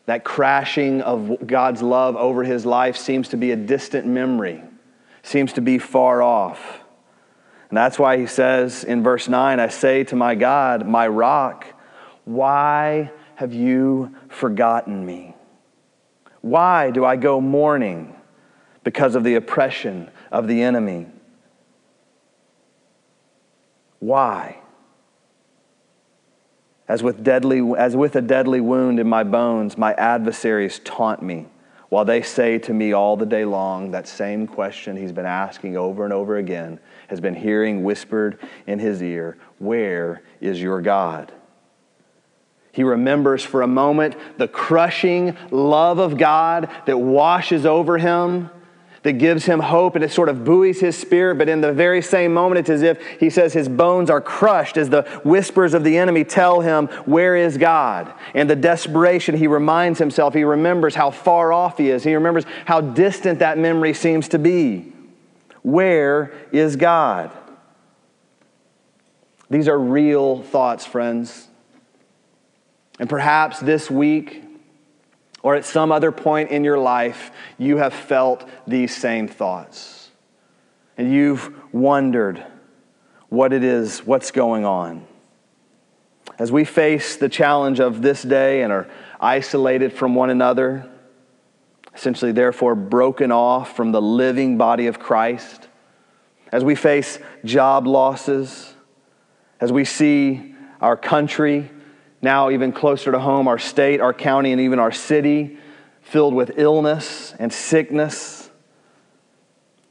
That 0.07 0.23
crashing 0.23 1.01
of 1.01 1.45
God's 1.45 1.83
love 1.83 2.15
over 2.15 2.45
his 2.45 2.65
life 2.65 2.97
seems 2.97 3.31
to 3.31 3.37
be 3.37 3.51
a 3.51 3.57
distant 3.57 4.07
memory, 4.07 4.63
seems 5.25 5.55
to 5.55 5.61
be 5.61 5.79
far 5.79 6.23
off. 6.23 6.79
And 7.69 7.77
that's 7.77 7.99
why 7.99 8.17
he 8.17 8.29
says 8.29 8.85
in 8.85 9.03
verse 9.03 9.29
9, 9.29 9.59
I 9.59 9.67
say 9.67 10.05
to 10.05 10.15
my 10.15 10.37
God, 10.37 10.87
my 10.87 11.09
rock, 11.09 11.67
why 12.25 13.11
have 13.37 13.53
you 13.53 14.15
forgotten 14.29 15.05
me? 15.05 15.35
Why 16.41 16.91
do 16.91 17.05
I 17.05 17.17
go 17.17 17.41
mourning 17.41 18.17
because 18.85 19.15
of 19.15 19.25
the 19.25 19.37
oppression 19.37 20.11
of 20.31 20.49
the 20.49 20.63
enemy? 20.63 21.07
Why? 24.01 24.59
As 26.89 27.03
with, 27.03 27.23
deadly, 27.23 27.63
as 27.79 27.97
with 27.97 28.17
a 28.17 28.21
deadly 28.21 28.61
wound 28.61 28.99
in 28.99 29.09
my 29.09 29.23
bones, 29.23 29.79
my 29.79 29.95
adversaries 29.95 30.81
taunt 30.85 31.23
me, 31.23 31.47
while 31.89 32.05
they 32.05 32.23
say 32.23 32.59
to 32.59 32.75
me 32.75 32.93
all 32.93 33.17
the 33.17 33.25
day 33.25 33.45
long 33.45 33.93
that 33.93 34.09
same 34.09 34.47
question 34.47 34.97
he's 34.97 35.13
been 35.13 35.25
asking 35.25 35.77
over 35.77 36.05
and 36.05 36.13
over 36.13 36.37
again, 36.37 36.81
has 37.09 37.21
been 37.21 37.35
hearing 37.35 37.85
whispered 37.85 38.39
in 38.67 38.79
his 38.79 39.03
ear 39.03 39.39
Where 39.59 40.23
is 40.41 40.61
your 40.61 40.83
God? 40.83 41.33
He 42.73 42.83
remembers 42.83 43.45
for 43.45 43.63
a 43.63 43.67
moment 43.67 44.17
the 44.39 44.49
crushing 44.49 45.37
love 45.51 45.99
of 45.99 46.17
God 46.17 46.71
that 46.87 46.99
washes 46.99 47.67
over 47.67 47.99
him 47.99 48.51
that 49.03 49.15
gives 49.15 49.45
him 49.45 49.59
hope 49.61 49.97
and 49.97 50.05
it 50.05 50.13
sort 50.13 50.29
of 50.29 50.45
buoys 50.45 50.81
his 50.81 50.97
spirit. 50.97 51.37
But 51.37 51.49
in 51.49 51.61
the 51.61 51.73
very 51.73 52.03
same 52.03 52.33
moment, 52.33 52.61
it's 52.61 52.71
as 52.71 52.83
if 52.83 53.05
he 53.19 53.31
says 53.31 53.53
his 53.53 53.69
bones 53.69 54.11
are 54.11 54.21
crushed 54.21 54.77
as 54.77 54.91
the 54.91 55.03
whispers 55.25 55.75
of 55.75 55.85
the 55.85 55.99
enemy 55.99 56.25
tell 56.25 56.61
him, 56.61 56.87
Where 57.05 57.37
is 57.37 57.59
God? 57.59 58.13
And 58.35 58.49
the 58.49 58.57
desperation, 58.57 59.37
he 59.37 59.47
reminds 59.47 59.99
himself, 59.99 60.35
he 60.35 60.45
remembers 60.45 60.95
how 60.95 61.11
far 61.11 61.53
off 61.53 61.79
he 61.79 61.91
is. 61.91 62.05
He 62.05 62.15
remembers 62.15 62.45
how 62.65 62.81
distant 62.81 63.41
that 63.41 63.59
memory 63.59 63.95
seems 63.95 64.29
to 64.29 64.39
be. 64.39 64.93
Where 65.63 66.33
is 66.53 66.77
God? 66.77 67.31
These 69.51 69.69
are 69.69 69.79
real 69.79 70.43
thoughts, 70.43 70.87
friends. 70.87 71.49
And 73.03 73.11
perhaps 73.11 73.59
this 73.59 73.91
week, 73.91 74.45
or 75.43 75.57
at 75.57 75.65
some 75.65 75.91
other 75.91 76.13
point 76.13 76.53
in 76.53 76.63
your 76.63 76.79
life, 76.79 77.33
you 77.59 77.79
have 77.79 77.93
felt 77.93 78.49
these 78.65 78.97
same 78.97 79.27
thoughts. 79.27 80.13
And 80.97 81.13
you've 81.13 81.53
wondered 81.75 82.47
what 83.29 83.53
it 83.53 83.65
is, 83.65 84.07
what's 84.07 84.31
going 84.31 84.65
on. 84.65 85.05
As 86.39 86.53
we 86.53 86.65
face 86.65 87.17
the 87.17 87.29
challenge 87.29 87.81
of 87.81 88.03
this 88.03 88.23
day 88.23 88.63
and 88.63 88.73
are 88.73 88.89
isolated 89.21 89.93
from 89.93 90.15
one 90.15 90.31
another, 90.31 90.89
essentially, 91.97 92.31
therefore, 92.31 92.77
broken 92.77 93.33
off 93.33 93.75
from 93.75 93.91
the 93.91 94.01
living 94.01 94.59
body 94.59 94.87
of 94.87 95.01
Christ, 95.01 95.67
as 96.53 96.63
we 96.63 96.77
face 96.77 97.19
job 97.45 97.89
losses, 97.89 98.75
as 99.61 99.73
we 99.73 99.85
see 99.85 100.55
our 100.81 100.97
country 100.97 101.69
now 102.23 102.51
even 102.51 102.73
closer 102.73 103.11
to 103.11 103.19
home, 103.19 103.49
our 103.49 103.59
state, 103.59 104.01
our 104.01 104.15
county, 104.15 104.53
and 104.53 104.61
even 104.61 104.79
our 104.79 104.93
city 104.93 105.59
filled 106.01 106.35
with 106.35 106.53
illness 106.57 107.35
and 107.39 107.53
sickness. 107.53 108.49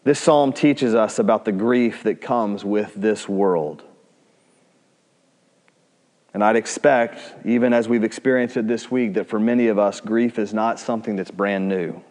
This 0.03 0.19
psalm 0.19 0.53
teaches 0.53 0.95
us 0.95 1.19
about 1.19 1.45
the 1.45 1.51
grief 1.51 2.03
that 2.03 2.21
comes 2.21 2.65
with 2.65 2.93
this 2.95 3.29
world. 3.29 3.83
And 6.33 6.43
I'd 6.43 6.55
expect, 6.55 7.19
even 7.45 7.73
as 7.73 7.89
we've 7.89 8.05
experienced 8.05 8.55
it 8.55 8.67
this 8.67 8.89
week, 8.89 9.15
that 9.15 9.27
for 9.27 9.39
many 9.39 9.67
of 9.67 9.77
us, 9.77 9.99
grief 9.99 10.39
is 10.39 10.53
not 10.53 10.79
something 10.79 11.17
that's 11.17 11.31
brand 11.31 11.67
new. 11.67 12.01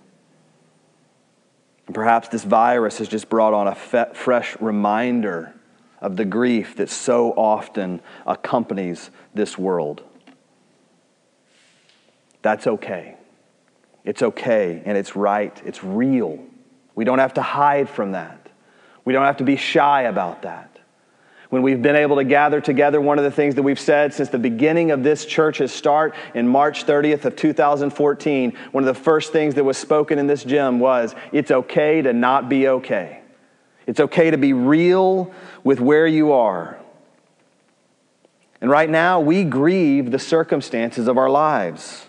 And 1.87 1.95
perhaps 1.95 2.29
this 2.29 2.45
virus 2.45 2.99
has 2.99 3.09
just 3.09 3.31
brought 3.31 3.55
on 3.55 3.67
a 3.67 3.75
fe- 3.75 4.11
fresh 4.13 4.57
reminder 4.61 5.55
of 6.01 6.17
the 6.17 6.25
grief 6.25 6.77
that 6.77 6.91
so 6.91 7.33
often 7.33 8.01
accompanies 8.27 9.11
this 9.35 9.59
world. 9.59 10.03
That's 12.43 12.67
okay. 12.67 13.17
It's 14.05 14.23
okay 14.23 14.83
and 14.85 14.97
it's 14.97 15.15
right. 15.15 15.61
It's 15.65 15.85
real. 15.85 16.39
We 16.95 17.05
don't 17.05 17.19
have 17.19 17.35
to 17.35 17.43
hide 17.43 17.89
from 17.89 18.13
that. 18.13 18.49
We 19.05 19.13
don't 19.13 19.25
have 19.25 19.39
to 19.39 19.45
be 19.45 19.57
shy 19.57 20.03
about 20.03 20.43
that. 20.43 20.71
When 21.51 21.63
we've 21.63 21.83
been 21.83 21.97
able 21.97 22.17
to 22.17 22.25
gather 22.25 22.61
together, 22.61 23.01
one 23.01 23.19
of 23.19 23.25
the 23.25 23.31
things 23.31 23.57
that 23.57 23.63
we've 23.63 23.81
said 23.81 24.15
since 24.15 24.29
the 24.29 24.39
beginning 24.39 24.93
of 24.93 25.03
this 25.03 25.27
church's 25.27 25.73
start 25.73 26.15
in 26.33 26.47
March 26.47 26.87
30th 26.87 27.25
of 27.25 27.35
2014, 27.35 28.57
one 28.71 28.85
of 28.85 28.87
the 28.87 29.01
first 29.01 29.33
things 29.33 29.57
that 29.57 29.65
was 29.65 29.77
spoken 29.77 30.21
in 30.21 30.29
this 30.29 30.45
gym 30.45 30.79
was 30.79 31.15
it's 31.33 31.51
okay 31.51 32.03
to 32.03 32.13
not 32.13 32.49
be 32.49 32.69
okay. 32.69 33.21
It's 33.87 33.99
okay 33.99 34.31
to 34.31 34.39
be 34.39 34.53
real 34.53 35.33
with 35.65 35.81
where 35.81 36.07
you 36.07 36.31
are. 36.33 36.79
And 38.61 38.71
right 38.71 38.89
now, 38.89 39.19
we 39.19 39.43
grieve 39.43 40.13
the 40.13 40.19
circumstances 40.19 41.09
of 41.09 41.19
our 41.19 41.31
lives. 41.31 42.07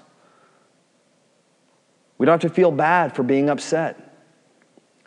We 2.21 2.27
don't 2.27 2.39
have 2.39 2.51
to 2.51 2.55
feel 2.55 2.69
bad 2.69 3.15
for 3.15 3.23
being 3.23 3.49
upset. 3.49 3.97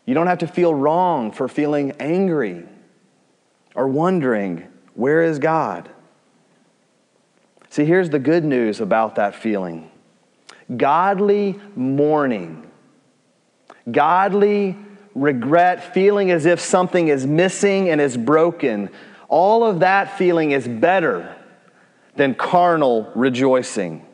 You 0.05 0.14
don't 0.14 0.27
have 0.27 0.38
to 0.38 0.48
feel 0.48 0.74
wrong 0.74 1.31
for 1.31 1.46
feeling 1.46 1.92
angry 2.00 2.64
or 3.77 3.87
wondering, 3.87 4.66
where 4.94 5.22
is 5.22 5.38
God? 5.38 5.88
See, 7.70 7.85
here's 7.85 8.11
the 8.11 8.18
good 8.18 8.44
news 8.44 8.81
about 8.81 9.14
that 9.14 9.37
feeling 9.37 9.92
godly 10.77 11.61
mourning, 11.77 12.68
godly 13.88 14.77
regret, 15.14 15.94
feeling 15.94 16.33
as 16.33 16.46
if 16.46 16.59
something 16.59 17.07
is 17.07 17.29
missing 17.29 17.90
and 17.90 18.00
is 18.00 18.16
broken. 18.16 18.90
All 19.29 19.62
of 19.62 19.79
that 19.79 20.18
feeling 20.18 20.50
is 20.50 20.66
better 20.66 21.37
than 22.16 22.35
carnal 22.35 23.12
rejoicing. 23.14 24.05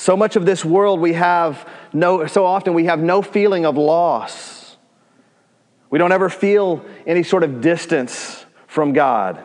So 0.00 0.16
much 0.16 0.34
of 0.34 0.46
this 0.46 0.64
world 0.64 0.98
we 0.98 1.12
have 1.12 1.68
no, 1.92 2.26
so 2.26 2.44
often 2.44 2.74
we 2.74 2.84
have 2.84 3.00
no 3.00 3.22
feeling 3.22 3.66
of 3.66 3.76
loss. 3.76 4.76
We 5.90 5.98
don't 5.98 6.12
ever 6.12 6.28
feel 6.28 6.84
any 7.06 7.22
sort 7.22 7.42
of 7.42 7.60
distance 7.60 8.44
from 8.66 8.92
God. 8.92 9.44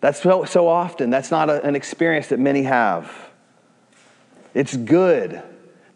That's 0.00 0.22
so, 0.22 0.44
so 0.44 0.68
often, 0.68 1.10
that's 1.10 1.30
not 1.30 1.50
a, 1.50 1.64
an 1.64 1.76
experience 1.76 2.28
that 2.28 2.38
many 2.38 2.64
have. 2.64 3.12
It's 4.54 4.76
good 4.76 5.42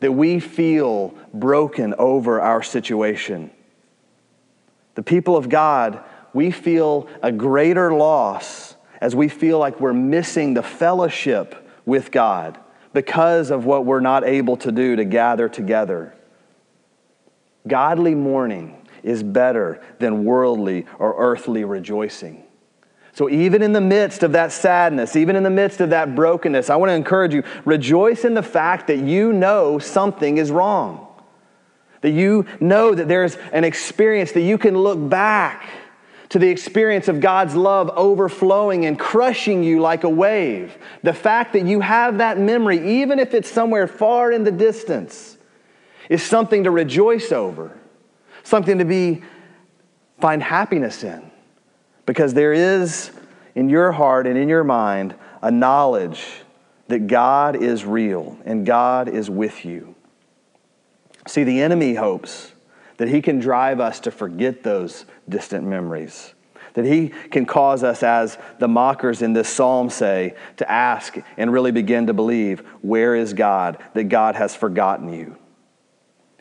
that 0.01 0.13
we 0.13 0.41
feel 0.41 1.15
broken 1.33 1.95
over 1.99 2.41
our 2.41 2.63
situation. 2.63 3.51
The 4.95 5.03
people 5.03 5.37
of 5.37 5.49
God, 5.49 6.03
we 6.33 6.51
feel 6.51 7.09
a 7.23 7.33
greater 7.33 7.93
loss 7.95 8.75
as 9.01 9.17
we 9.17 9.29
feel 9.29 9.59
like 9.59 9.81
we're 9.81 9.93
missing 9.93 10.55
the 10.55 10.63
fellowship 10.63 11.69
with 11.85 12.11
God 12.11 12.59
because 12.93 13.51
of 13.51 13.65
what 13.65 13.85
we're 13.85 14.01
not 14.01 14.25
able 14.25 14.57
to 14.59 14.73
do 14.73 14.97
to 14.97 15.05
gather 15.05 15.49
together. 15.49 16.15
Godly 17.67 18.15
mourning 18.15 18.87
is 19.03 19.23
better 19.23 19.83
than 19.99 20.25
worldly 20.25 20.87
or 20.99 21.15
earthly 21.19 21.65
rejoicing. 21.65 22.45
So, 23.15 23.29
even 23.29 23.63
in 23.63 23.73
the 23.73 23.81
midst 23.81 24.23
of 24.23 24.33
that 24.33 24.53
sadness, 24.53 25.17
even 25.17 25.37
in 25.37 25.43
the 25.43 25.51
midst 25.51 25.81
of 25.81 25.91
that 25.91 26.15
brokenness, 26.15 26.71
I 26.71 26.77
want 26.77 26.91
to 26.91 26.95
encourage 26.95 27.35
you 27.35 27.43
rejoice 27.67 28.25
in 28.25 28.33
the 28.33 28.43
fact 28.43 28.87
that 28.87 28.99
you 29.01 29.33
know 29.33 29.79
something 29.79 30.39
is 30.39 30.51
wrong. 30.51 31.09
That 32.01 32.13
you 32.13 32.47
know 32.59 32.95
that 32.95 33.09
there's 33.09 33.37
an 33.53 33.65
experience 33.65 34.33
that 34.33 34.41
you 34.41 34.57
can 34.57 34.77
look 34.77 35.09
back 35.09 35.69
to 36.33 36.39
the 36.39 36.49
experience 36.49 37.09
of 37.09 37.21
God's 37.21 37.55
love 37.55 37.91
overflowing 37.95 38.87
and 38.87 38.99
crushing 38.99 39.63
you 39.63 39.83
like 39.83 40.03
a 40.03 40.09
wave. 40.09 40.79
The 41.03 41.13
fact 41.13 41.53
that 41.53 41.67
you 41.67 41.81
have 41.81 42.17
that 42.19 42.39
memory, 42.39 43.01
even 43.03 43.19
if 43.19 43.35
it's 43.35 43.51
somewhere 43.51 43.87
far 43.87 44.33
in 44.33 44.43
the 44.43 44.51
distance, 44.51 45.37
is 46.09 46.23
something 46.23 46.65
to 46.65 46.71
rejoice 46.71 47.33
over, 47.33 47.79
something 48.45 48.79
to 48.79 48.87
be 48.87 49.23
find 50.23 50.43
happiness 50.43 51.05
in. 51.05 51.31
Because 52.07 52.33
there 52.33 52.55
is 52.55 53.11
in 53.55 53.69
your 53.69 53.93
heart 53.93 54.27
and 54.27 54.39
in 54.39 54.49
your 54.49 54.65
mind 54.65 55.15
a 55.43 55.51
knowledge 55.51 56.25
that 56.89 57.09
God 57.09 57.57
is 57.57 57.85
real 57.85 58.39
and 58.47 58.65
God 58.65 59.07
is 59.07 59.29
with 59.29 59.67
you. 59.67 59.95
See, 61.27 61.45
the 61.45 61.61
enemy 61.61 61.93
hopes 61.93 62.53
that 63.03 63.09
he 63.09 63.21
can 63.21 63.41
drive 63.41 63.81
us 63.81 63.99
to 63.99 64.13
forget 64.13 64.63
those 64.63 65.07
distant 65.29 65.67
memories. 65.67 66.35
That 66.75 66.85
he 66.85 67.09
can 67.09 67.47
cause 67.47 67.83
us, 67.83 68.05
as 68.05 68.39
the 68.61 68.69
mockers 68.69 69.23
in 69.23 69.33
this 69.33 69.49
psalm 69.49 69.91
say, 69.91 70.37
to 70.59 70.71
ask 70.71 71.19
and 71.37 71.53
really 71.53 71.73
begin 71.73 72.07
to 72.07 72.15
believe, 72.15 72.61
Where 72.81 73.17
is 73.17 73.35
God? 73.35 73.79
That 73.95 74.05
God 74.05 74.37
has 74.37 74.55
forgotten 74.55 75.13
you. 75.13 75.37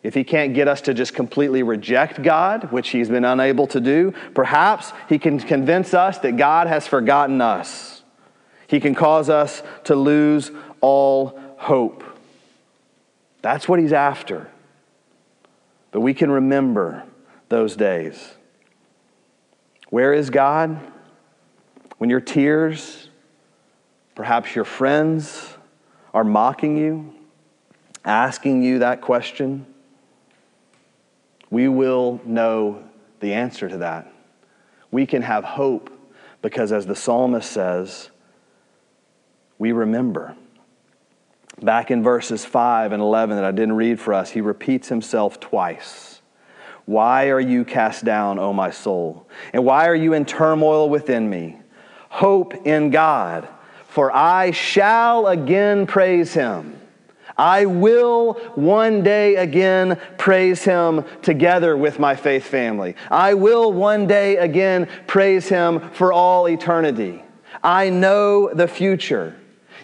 If 0.03 0.13
he 0.13 0.23
can't 0.23 0.53
get 0.53 0.67
us 0.67 0.81
to 0.81 0.93
just 0.93 1.15
completely 1.15 1.63
reject 1.63 2.21
God, 2.21 2.71
which 2.71 2.89
he's 2.89 3.09
been 3.09 3.25
unable 3.25 3.65
to 3.65 3.81
do, 3.81 4.13
perhaps 4.35 4.93
he 5.09 5.17
can 5.17 5.39
convince 5.39 5.95
us 5.95 6.19
that 6.19 6.37
God 6.37 6.67
has 6.67 6.85
forgotten 6.85 7.41
us. 7.41 8.03
He 8.67 8.79
can 8.79 8.93
cause 8.93 9.31
us 9.31 9.63
to 9.85 9.95
lose 9.95 10.51
all 10.79 11.39
hope. 11.57 12.03
That's 13.41 13.67
what 13.67 13.79
he's 13.79 13.93
after. 13.93 14.51
But 15.91 16.01
we 16.01 16.13
can 16.13 16.31
remember 16.31 17.03
those 17.49 17.75
days. 17.75 18.33
Where 19.89 20.13
is 20.13 20.29
God? 20.29 20.79
When 21.97 22.09
your 22.09 22.21
tears, 22.21 23.09
perhaps 24.15 24.55
your 24.55 24.65
friends, 24.65 25.55
are 26.13 26.23
mocking 26.23 26.77
you, 26.77 27.13
asking 28.03 28.63
you 28.63 28.79
that 28.79 29.01
question, 29.01 29.65
we 31.49 31.67
will 31.67 32.21
know 32.25 32.83
the 33.19 33.33
answer 33.33 33.67
to 33.67 33.77
that. 33.77 34.11
We 34.89 35.05
can 35.05 35.21
have 35.21 35.43
hope 35.43 35.91
because, 36.41 36.71
as 36.71 36.85
the 36.85 36.95
psalmist 36.95 37.51
says, 37.51 38.09
we 39.59 39.73
remember. 39.73 40.35
Back 41.61 41.91
in 41.91 42.01
verses 42.01 42.43
5 42.43 42.91
and 42.91 43.01
11 43.01 43.35
that 43.35 43.45
I 43.45 43.51
didn't 43.51 43.75
read 43.75 43.99
for 43.99 44.13
us, 44.13 44.31
he 44.31 44.41
repeats 44.41 44.89
himself 44.89 45.39
twice. 45.39 46.21
Why 46.85 47.29
are 47.29 47.39
you 47.39 47.63
cast 47.63 48.03
down, 48.03 48.39
O 48.39 48.51
my 48.51 48.71
soul? 48.71 49.27
And 49.53 49.63
why 49.63 49.87
are 49.87 49.95
you 49.95 50.13
in 50.13 50.25
turmoil 50.25 50.89
within 50.89 51.29
me? 51.29 51.59
Hope 52.09 52.65
in 52.65 52.89
God, 52.89 53.47
for 53.87 54.11
I 54.11 54.51
shall 54.51 55.27
again 55.27 55.85
praise 55.85 56.33
him. 56.33 56.77
I 57.37 57.65
will 57.65 58.33
one 58.55 59.03
day 59.03 59.35
again 59.35 59.99
praise 60.17 60.63
him 60.63 61.05
together 61.21 61.77
with 61.77 61.99
my 61.99 62.15
faith 62.15 62.43
family. 62.43 62.95
I 63.09 63.35
will 63.35 63.71
one 63.71 64.07
day 64.07 64.37
again 64.37 64.87
praise 65.07 65.47
him 65.47 65.79
for 65.91 66.11
all 66.11 66.49
eternity. 66.49 67.23
I 67.63 67.89
know 67.89 68.53
the 68.53 68.67
future. 68.67 69.35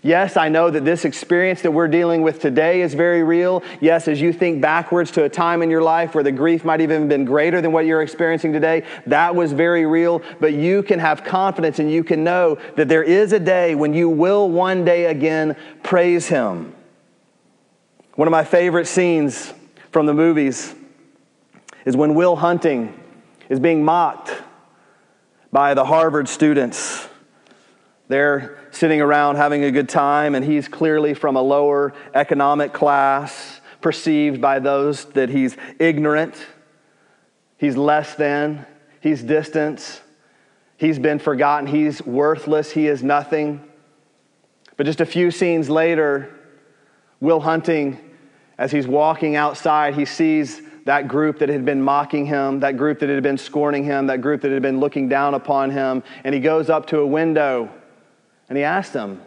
Yes, 0.04 0.38
I 0.38 0.50
know 0.50 0.70
that 0.70 0.86
this 0.86 1.06
experience 1.06 1.62
that 1.64 1.72
we're 1.72 1.88
dealing 1.88 2.22
with 2.22 2.40
today 2.40 2.82
is 2.82 2.94
very 2.94 3.24
real. 3.24 3.64
Yes, 3.82 4.08
as 4.08 4.22
you 4.22 4.32
think 4.32 4.62
backwards 4.62 5.12
to 5.12 5.24
a 5.24 5.30
time 5.30 5.62
in 5.62 5.70
your 5.70 5.82
life 5.82 6.14
where 6.14 6.24
the 6.24 6.32
grief 6.32 6.64
might 6.64 6.82
even 6.82 7.02
have 7.02 7.10
been 7.10 7.26
greater 7.26 7.62
than 7.62 7.72
what 7.72 7.86
you're 7.86 8.02
experiencing 8.02 8.54
today, 8.54 8.84
that 9.08 9.36
was 9.36 9.54
very 9.54 9.86
real. 9.86 10.22
But 10.40 10.54
you 10.54 10.84
can 10.84 11.00
have 11.00 11.24
confidence 11.24 11.80
and 11.80 11.92
you 11.92 12.04
can 12.04 12.24
know 12.24 12.58
that 12.76 12.88
there 12.88 13.04
is 13.04 13.34
a 13.34 13.40
day 13.40 13.76
when 13.76 13.94
you 13.94 14.10
will 14.10 14.50
one 14.50 14.86
day 14.86 15.06
again 15.06 15.56
praise 15.84 16.28
Him. 16.28 16.76
One 18.16 18.28
of 18.28 18.32
my 18.32 18.44
favorite 18.44 18.88
scenes 18.88 19.54
from 19.92 20.06
the 20.06 20.14
movies 20.14 20.74
is 21.86 21.96
when 21.96 22.16
Will 22.16 22.36
Hunting 22.36 23.00
is 23.50 23.60
being 23.60 23.84
mocked 23.84 24.32
by 25.52 25.74
the 25.74 25.86
Harvard 25.86 26.28
students. 26.28 27.08
They're 28.08 28.57
sitting 28.78 29.02
around 29.02 29.36
having 29.36 29.64
a 29.64 29.72
good 29.72 29.90
time, 29.90 30.36
and 30.36 30.46
he's 30.46 30.68
clearly 30.68 31.14
from 31.14 31.36
a 31.36 31.42
lower 31.42 31.94
economic 32.14 32.74
class, 32.74 33.60
perceived 33.82 34.40
by 34.40 34.60
those 34.60 35.06
that 35.06 35.30
he's 35.30 35.58
ignorant, 35.80 36.36
he's 37.58 37.76
less 37.76 38.16
than, 38.16 38.66
he's 39.02 39.24
distant, 39.24 40.02
he's 40.78 41.00
been 41.00 41.18
forgotten, 41.18 41.68
he's 41.68 42.06
worthless, 42.06 42.72
he 42.72 42.88
is 42.88 43.04
nothing. 43.04 43.64
But 44.76 44.86
just 44.86 45.02
a 45.02 45.06
few 45.06 45.32
scenes 45.32 45.70
later, 45.70 46.34
Will 47.20 47.40
Hunting, 47.40 48.00
as 48.60 48.72
he's 48.72 48.88
walking 48.88 49.36
outside, 49.36 49.96
he 49.96 50.06
sees 50.06 50.62
that 50.86 51.08
group 51.08 51.40
that 51.40 51.50
had 51.50 51.66
been 51.66 51.82
mocking 51.82 52.28
him, 52.28 52.60
that 52.60 52.78
group 52.78 53.00
that 53.00 53.10
had 53.10 53.24
been 53.24 53.38
scorning 53.38 53.84
him, 53.84 54.08
that 54.08 54.22
group 54.22 54.42
that 54.42 54.52
had 54.52 54.62
been 54.62 54.80
looking 54.80 55.10
down 55.10 55.34
upon 55.34 55.72
him, 55.72 56.04
and 56.24 56.34
he 56.34 56.40
goes 56.40 56.70
up 56.70 56.86
to 56.88 57.00
a 57.00 57.08
window 57.08 57.70
and 58.50 58.58
he 58.58 58.64
asked 58.64 58.94
him, 58.94 59.22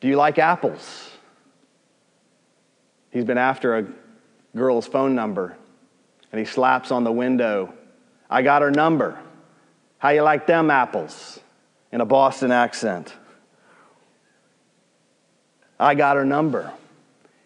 Do 0.00 0.08
you 0.08 0.16
like 0.16 0.38
apples? 0.38 1.10
He's 3.10 3.24
been 3.24 3.38
after 3.38 3.76
a 3.76 3.86
girl's 4.54 4.86
phone 4.86 5.14
number 5.14 5.56
and 6.32 6.38
he 6.38 6.44
slaps 6.44 6.90
on 6.90 7.04
the 7.04 7.12
window. 7.12 7.72
I 8.28 8.42
got 8.42 8.62
her 8.62 8.70
number. 8.70 9.18
How 9.98 10.10
you 10.10 10.22
like 10.22 10.46
them 10.46 10.70
apples? 10.70 11.40
In 11.92 12.00
a 12.00 12.04
Boston 12.04 12.50
accent. 12.50 13.14
I 15.78 15.94
got 15.94 16.16
her 16.16 16.24
number. 16.24 16.72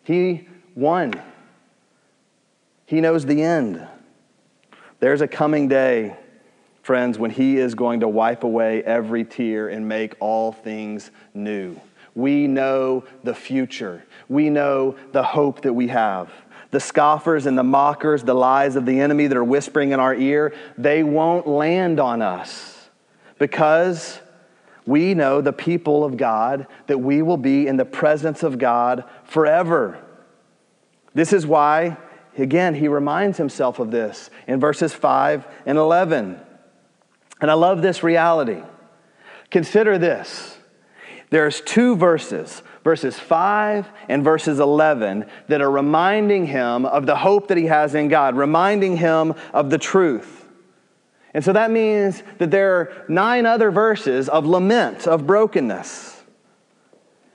He 0.03 0.49
won. 0.75 1.15
He 2.87 3.01
knows 3.01 3.27
the 3.27 3.43
end. 3.43 3.87
There's 4.99 5.21
a 5.21 5.29
coming 5.29 5.69
day 5.69 6.17
friends, 6.83 7.19
when 7.19 7.31
He 7.31 7.59
is 7.59 7.75
going 7.75 8.01
to 8.01 8.09
wipe 8.09 8.45
away 8.45 8.83
every 8.83 9.25
tear 9.25 9.69
and 9.69 9.89
make 9.89 10.15
all 10.21 10.53
things 10.53 11.11
new. 11.35 11.77
We 12.15 12.47
know 12.47 13.05
the 13.23 13.35
future, 13.35 14.05
we 14.29 14.51
know 14.51 14.97
the 15.13 15.23
hope 15.23 15.63
that 15.63 15.73
we 15.73 15.89
have. 15.89 16.31
The 16.71 16.81
scoffers 16.81 17.47
and 17.47 17.59
the 17.59 17.65
mockers, 17.65 18.23
the 18.23 18.35
lies 18.35 18.77
of 18.77 18.87
the 18.87 19.01
enemy 19.01 19.27
that 19.27 19.37
are 19.37 19.43
whispering 19.43 19.91
in 19.91 19.99
our 19.99 20.15
ear, 20.15 20.55
they 20.79 21.03
won't 21.03 21.49
land 21.49 21.99
on 21.99 22.23
us 22.23 22.89
because 23.39 24.21
we 24.87 25.15
know 25.15 25.41
the 25.41 25.53
people 25.53 26.05
of 26.05 26.17
God 26.17 26.67
that 26.87 26.99
we 26.99 27.23
will 27.23 27.37
be 27.37 27.67
in 27.67 27.77
the 27.77 27.85
presence 27.85 28.45
of 28.45 28.59
God 28.59 29.05
forever. 29.25 29.99
This 31.15 31.33
is 31.33 31.47
why, 31.47 31.97
again, 32.39 32.75
he 32.75 32.87
reminds 32.87 33.39
himself 33.39 33.79
of 33.79 33.91
this 33.91 34.31
in 34.47 34.61
verses 34.61 34.93
5 34.93 35.47
and 35.67 35.77
11. 35.77 36.41
And 37.41 37.51
I 37.51 37.55
love 37.55 37.83
this 37.83 38.03
reality. 38.03 38.63
Consider 39.51 39.99
this 39.99 40.59
there's 41.31 41.61
two 41.61 41.95
verses, 41.95 42.63
verses 42.83 43.19
5 43.19 43.89
and 44.09 44.25
verses 44.25 44.59
11, 44.59 45.27
that 45.47 45.61
are 45.61 45.71
reminding 45.71 46.47
him 46.47 46.85
of 46.85 47.07
the 47.07 47.17
hope 47.17 47.49
that 47.49 47.57
he 47.57 47.67
has 47.67 47.95
in 47.95 48.09
God, 48.09 48.37
reminding 48.37 48.97
him 48.97 49.35
of 49.55 49.71
the 49.71 49.79
truth. 49.79 50.45
And 51.33 51.45
so 51.45 51.53
that 51.53 51.71
means 51.71 52.25
that 52.39 52.51
there 52.51 52.75
are 52.75 53.05
nine 53.09 53.47
other 53.47 53.71
verses 53.71 54.29
of 54.29 54.45
lament, 54.45 55.07
of 55.07 55.27
brokenness. 55.27 56.21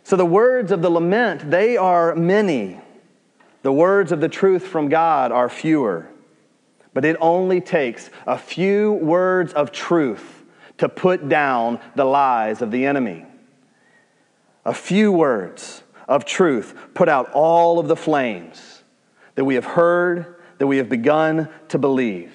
So 0.04 0.18
the 0.18 0.26
words 0.26 0.72
of 0.72 0.82
the 0.82 0.90
lament, 0.90 1.50
they 1.50 1.78
are 1.78 2.14
many. 2.16 2.82
The 3.62 3.72
words 3.72 4.12
of 4.12 4.20
the 4.20 4.30
truth 4.30 4.68
from 4.68 4.90
God 4.90 5.32
are 5.32 5.48
fewer. 5.48 6.10
But 6.96 7.04
it 7.04 7.18
only 7.20 7.60
takes 7.60 8.10
a 8.26 8.38
few 8.38 8.94
words 8.94 9.52
of 9.52 9.74
truth 9.74 10.46
to 10.78 10.88
put 10.88 11.28
down 11.28 11.82
the 11.94 12.06
lies 12.06 12.62
of 12.62 12.72
the 12.72 12.86
enemy. 12.86 13.26
A 14.64 14.74
few 14.74 15.12
words 15.12 15.84
of 16.08 16.24
truth 16.24 16.74
put 16.94 17.10
out 17.10 17.30
all 17.34 17.80
of 17.80 17.90
the 17.90 17.98
flames 17.98 18.82
that 19.36 19.44
we 19.44 19.56
have 19.56 19.66
heard, 19.66 20.38
that 20.58 20.68
we 20.68 20.78
have 20.78 20.88
begun 20.88 21.50
to 21.68 21.78
believe. 21.78 22.32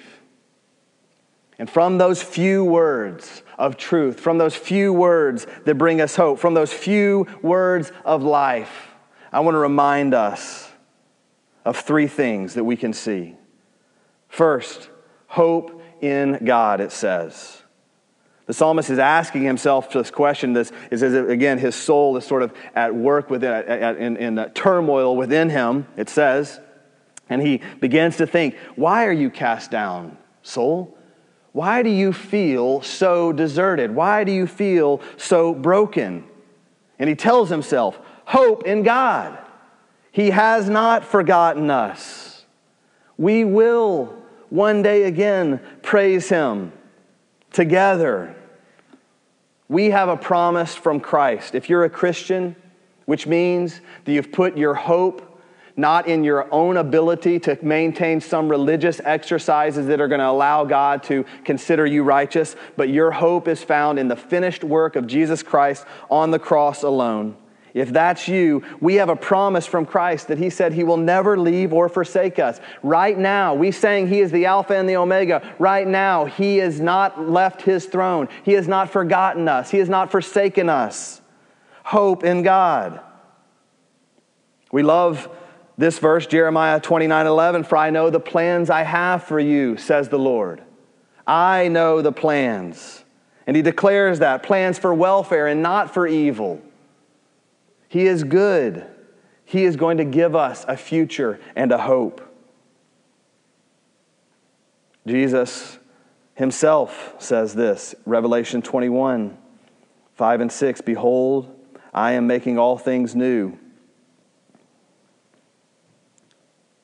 And 1.57 1.67
from 1.67 1.97
those 1.97 2.21
few 2.21 2.63
words 2.63 3.41
of 3.57 3.77
truth, 3.77 4.19
from 4.19 4.37
those 4.37 4.55
few 4.55 4.93
words 4.93 5.47
that 5.65 5.73
bring 5.79 6.01
us 6.01 6.15
hope, 6.15 6.37
from 6.37 6.53
those 6.53 6.71
few 6.71 7.25
words 7.41 7.91
of 8.05 8.21
life, 8.21 8.91
I 9.31 9.39
want 9.39 9.55
to 9.55 9.59
remind 9.59 10.13
us 10.13 10.69
of 11.65 11.77
three 11.77 12.07
things 12.07 12.53
that 12.53 12.63
we 12.63 12.75
can 12.75 12.93
see. 12.93 13.37
First, 14.31 14.89
hope 15.27 15.83
in 15.99 16.39
God, 16.45 16.79
it 16.79 16.93
says. 16.93 17.61
The 18.45 18.53
psalmist 18.53 18.89
is 18.89 18.97
asking 18.97 19.43
himself 19.43 19.91
this 19.91 20.09
question. 20.09 20.53
This 20.53 20.71
is, 20.89 21.03
again, 21.03 21.57
his 21.57 21.75
soul 21.75 22.15
is 22.15 22.25
sort 22.25 22.41
of 22.41 22.53
at 22.73 22.95
work 22.95 23.29
within, 23.29 23.51
in, 23.97 24.17
in 24.17 24.51
turmoil 24.53 25.17
within 25.17 25.49
him, 25.49 25.85
it 25.97 26.07
says. 26.07 26.61
And 27.29 27.41
he 27.41 27.61
begins 27.81 28.17
to 28.17 28.25
think, 28.25 28.55
Why 28.77 29.05
are 29.05 29.11
you 29.11 29.29
cast 29.29 29.69
down, 29.69 30.17
soul? 30.43 30.97
Why 31.51 31.83
do 31.83 31.89
you 31.89 32.13
feel 32.13 32.81
so 32.81 33.33
deserted? 33.33 33.93
Why 33.93 34.23
do 34.23 34.31
you 34.31 34.47
feel 34.47 35.01
so 35.17 35.53
broken? 35.53 36.23
And 36.99 37.09
he 37.09 37.15
tells 37.15 37.49
himself, 37.49 37.99
Hope 38.25 38.63
in 38.63 38.83
God. 38.83 39.37
He 40.13 40.29
has 40.29 40.69
not 40.69 41.03
forgotten 41.03 41.69
us. 41.69 42.45
We 43.17 43.43
will 43.43 44.20
one 44.51 44.83
day 44.83 45.03
again 45.03 45.59
praise 45.81 46.29
Him 46.29 46.71
together. 47.51 48.35
We 49.67 49.89
have 49.89 50.09
a 50.09 50.17
promise 50.17 50.75
from 50.75 50.99
Christ. 50.99 51.55
If 51.55 51.69
you're 51.69 51.85
a 51.85 51.89
Christian, 51.89 52.55
which 53.05 53.25
means 53.25 53.81
that 54.05 54.11
you've 54.11 54.31
put 54.31 54.57
your 54.57 54.75
hope 54.75 55.31
not 55.77 56.07
in 56.07 56.23
your 56.23 56.53
own 56.53 56.77
ability 56.77 57.39
to 57.39 57.57
maintain 57.61 58.19
some 58.19 58.49
religious 58.49 58.99
exercises 59.03 59.87
that 59.87 60.01
are 60.01 60.07
going 60.07 60.19
to 60.19 60.27
allow 60.27 60.65
God 60.65 61.01
to 61.03 61.25
consider 61.43 61.85
you 61.85 62.03
righteous, 62.03 62.55
but 62.75 62.89
your 62.89 63.11
hope 63.11 63.47
is 63.47 63.63
found 63.63 63.97
in 63.97 64.07
the 64.07 64.15
finished 64.15 64.63
work 64.63 64.95
of 64.95 65.07
Jesus 65.07 65.41
Christ 65.41 65.85
on 66.09 66.31
the 66.31 66.39
cross 66.39 66.83
alone. 66.83 67.37
If 67.73 67.93
that's 67.93 68.27
you, 68.27 68.63
we 68.81 68.95
have 68.95 69.09
a 69.09 69.15
promise 69.15 69.65
from 69.65 69.85
Christ 69.85 70.27
that 70.27 70.37
He 70.37 70.49
said 70.49 70.73
He 70.73 70.83
will 70.83 70.97
never 70.97 71.37
leave 71.37 71.71
or 71.71 71.87
forsake 71.87 72.37
us. 72.37 72.59
Right 72.83 73.17
now, 73.17 73.53
we 73.53 73.71
saying 73.71 74.07
He 74.07 74.19
is 74.19 74.31
the 74.31 74.45
Alpha 74.45 74.75
and 74.75 74.89
the 74.89 74.97
Omega. 74.97 75.55
Right 75.57 75.87
now, 75.87 76.25
He 76.25 76.57
has 76.57 76.81
not 76.81 77.29
left 77.29 77.61
His 77.61 77.85
throne. 77.85 78.27
He 78.43 78.53
has 78.53 78.67
not 78.67 78.89
forgotten 78.89 79.47
us. 79.47 79.71
He 79.71 79.77
has 79.77 79.89
not 79.89 80.11
forsaken 80.11 80.69
us. 80.69 81.21
Hope 81.83 82.23
in 82.23 82.43
God. 82.43 82.99
We 84.71 84.83
love 84.83 85.29
this 85.77 85.97
verse, 85.99 86.27
Jeremiah 86.27 86.79
29 86.79 87.25
11. 87.25 87.63
For 87.63 87.77
I 87.77 87.89
know 87.89 88.09
the 88.09 88.19
plans 88.19 88.69
I 88.69 88.83
have 88.83 89.23
for 89.23 89.39
you, 89.39 89.77
says 89.77 90.09
the 90.09 90.19
Lord. 90.19 90.61
I 91.25 91.69
know 91.69 92.01
the 92.01 92.11
plans. 92.11 93.05
And 93.47 93.55
He 93.55 93.61
declares 93.61 94.19
that 94.19 94.43
plans 94.43 94.77
for 94.77 94.93
welfare 94.93 95.47
and 95.47 95.61
not 95.63 95.93
for 95.93 96.05
evil 96.05 96.61
he 97.91 98.07
is 98.07 98.23
good. 98.23 98.85
He 99.43 99.65
is 99.65 99.75
going 99.75 99.97
to 99.97 100.05
give 100.05 100.33
us 100.33 100.63
a 100.65 100.77
future 100.77 101.41
and 101.57 101.73
a 101.73 101.77
hope. 101.77 102.21
Jesus 105.05 105.77
himself 106.33 107.15
says 107.19 107.53
this 107.53 107.93
Revelation 108.05 108.61
21 108.61 109.37
5 110.15 110.39
and 110.39 110.49
6 110.49 110.79
Behold, 110.79 111.53
I 111.93 112.13
am 112.13 112.27
making 112.27 112.57
all 112.57 112.77
things 112.77 113.13
new. 113.13 113.57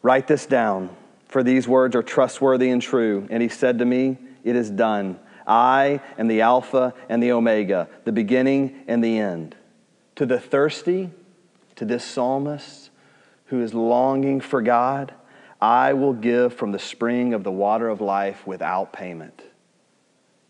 Write 0.01 0.27
this 0.27 0.45
down, 0.45 0.93
for 1.29 1.41
these 1.41 1.69
words 1.69 1.95
are 1.95 2.03
trustworthy 2.03 2.69
and 2.69 2.81
true. 2.81 3.25
And 3.29 3.41
he 3.41 3.47
said 3.47 3.79
to 3.79 3.85
me, 3.85 4.17
It 4.43 4.57
is 4.57 4.69
done. 4.69 5.21
I 5.47 6.01
am 6.17 6.27
the 6.27 6.41
Alpha 6.41 6.93
and 7.07 7.23
the 7.23 7.31
Omega, 7.31 7.87
the 8.03 8.11
beginning 8.11 8.83
and 8.89 9.01
the 9.01 9.19
end. 9.19 9.55
To 10.17 10.25
the 10.25 10.39
thirsty, 10.39 11.11
to 11.75 11.85
this 11.85 12.03
psalmist 12.03 12.89
who 13.45 13.61
is 13.61 13.73
longing 13.73 14.41
for 14.41 14.61
God, 14.61 15.13
I 15.61 15.93
will 15.93 16.13
give 16.13 16.53
from 16.53 16.71
the 16.71 16.79
spring 16.79 17.33
of 17.35 17.43
the 17.43 17.51
water 17.51 17.87
of 17.87 18.01
life 18.01 18.45
without 18.45 18.91
payment. 18.91 19.43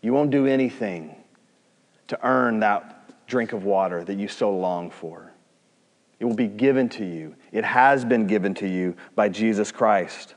You 0.00 0.14
won't 0.14 0.30
do 0.30 0.46
anything 0.46 1.14
to 2.06 2.18
earn 2.26 2.60
that 2.60 3.26
drink 3.26 3.52
of 3.52 3.64
water 3.64 4.02
that 4.04 4.18
you 4.18 4.26
so 4.26 4.56
long 4.56 4.90
for. 4.90 5.32
It 6.18 6.24
will 6.24 6.34
be 6.34 6.46
given 6.46 6.88
to 6.90 7.04
you. 7.04 7.36
It 7.52 7.64
has 7.64 8.06
been 8.06 8.26
given 8.26 8.54
to 8.54 8.66
you 8.66 8.96
by 9.14 9.28
Jesus 9.28 9.70
Christ. 9.70 10.34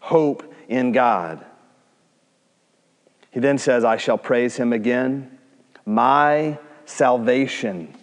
Hope 0.00 0.54
in 0.68 0.92
God. 0.92 1.44
He 3.30 3.40
then 3.40 3.58
says, 3.58 3.84
I 3.84 3.98
shall 3.98 4.18
praise 4.18 4.56
him 4.56 4.72
again. 4.72 5.38
My 5.84 6.58
salvation. 6.86 7.94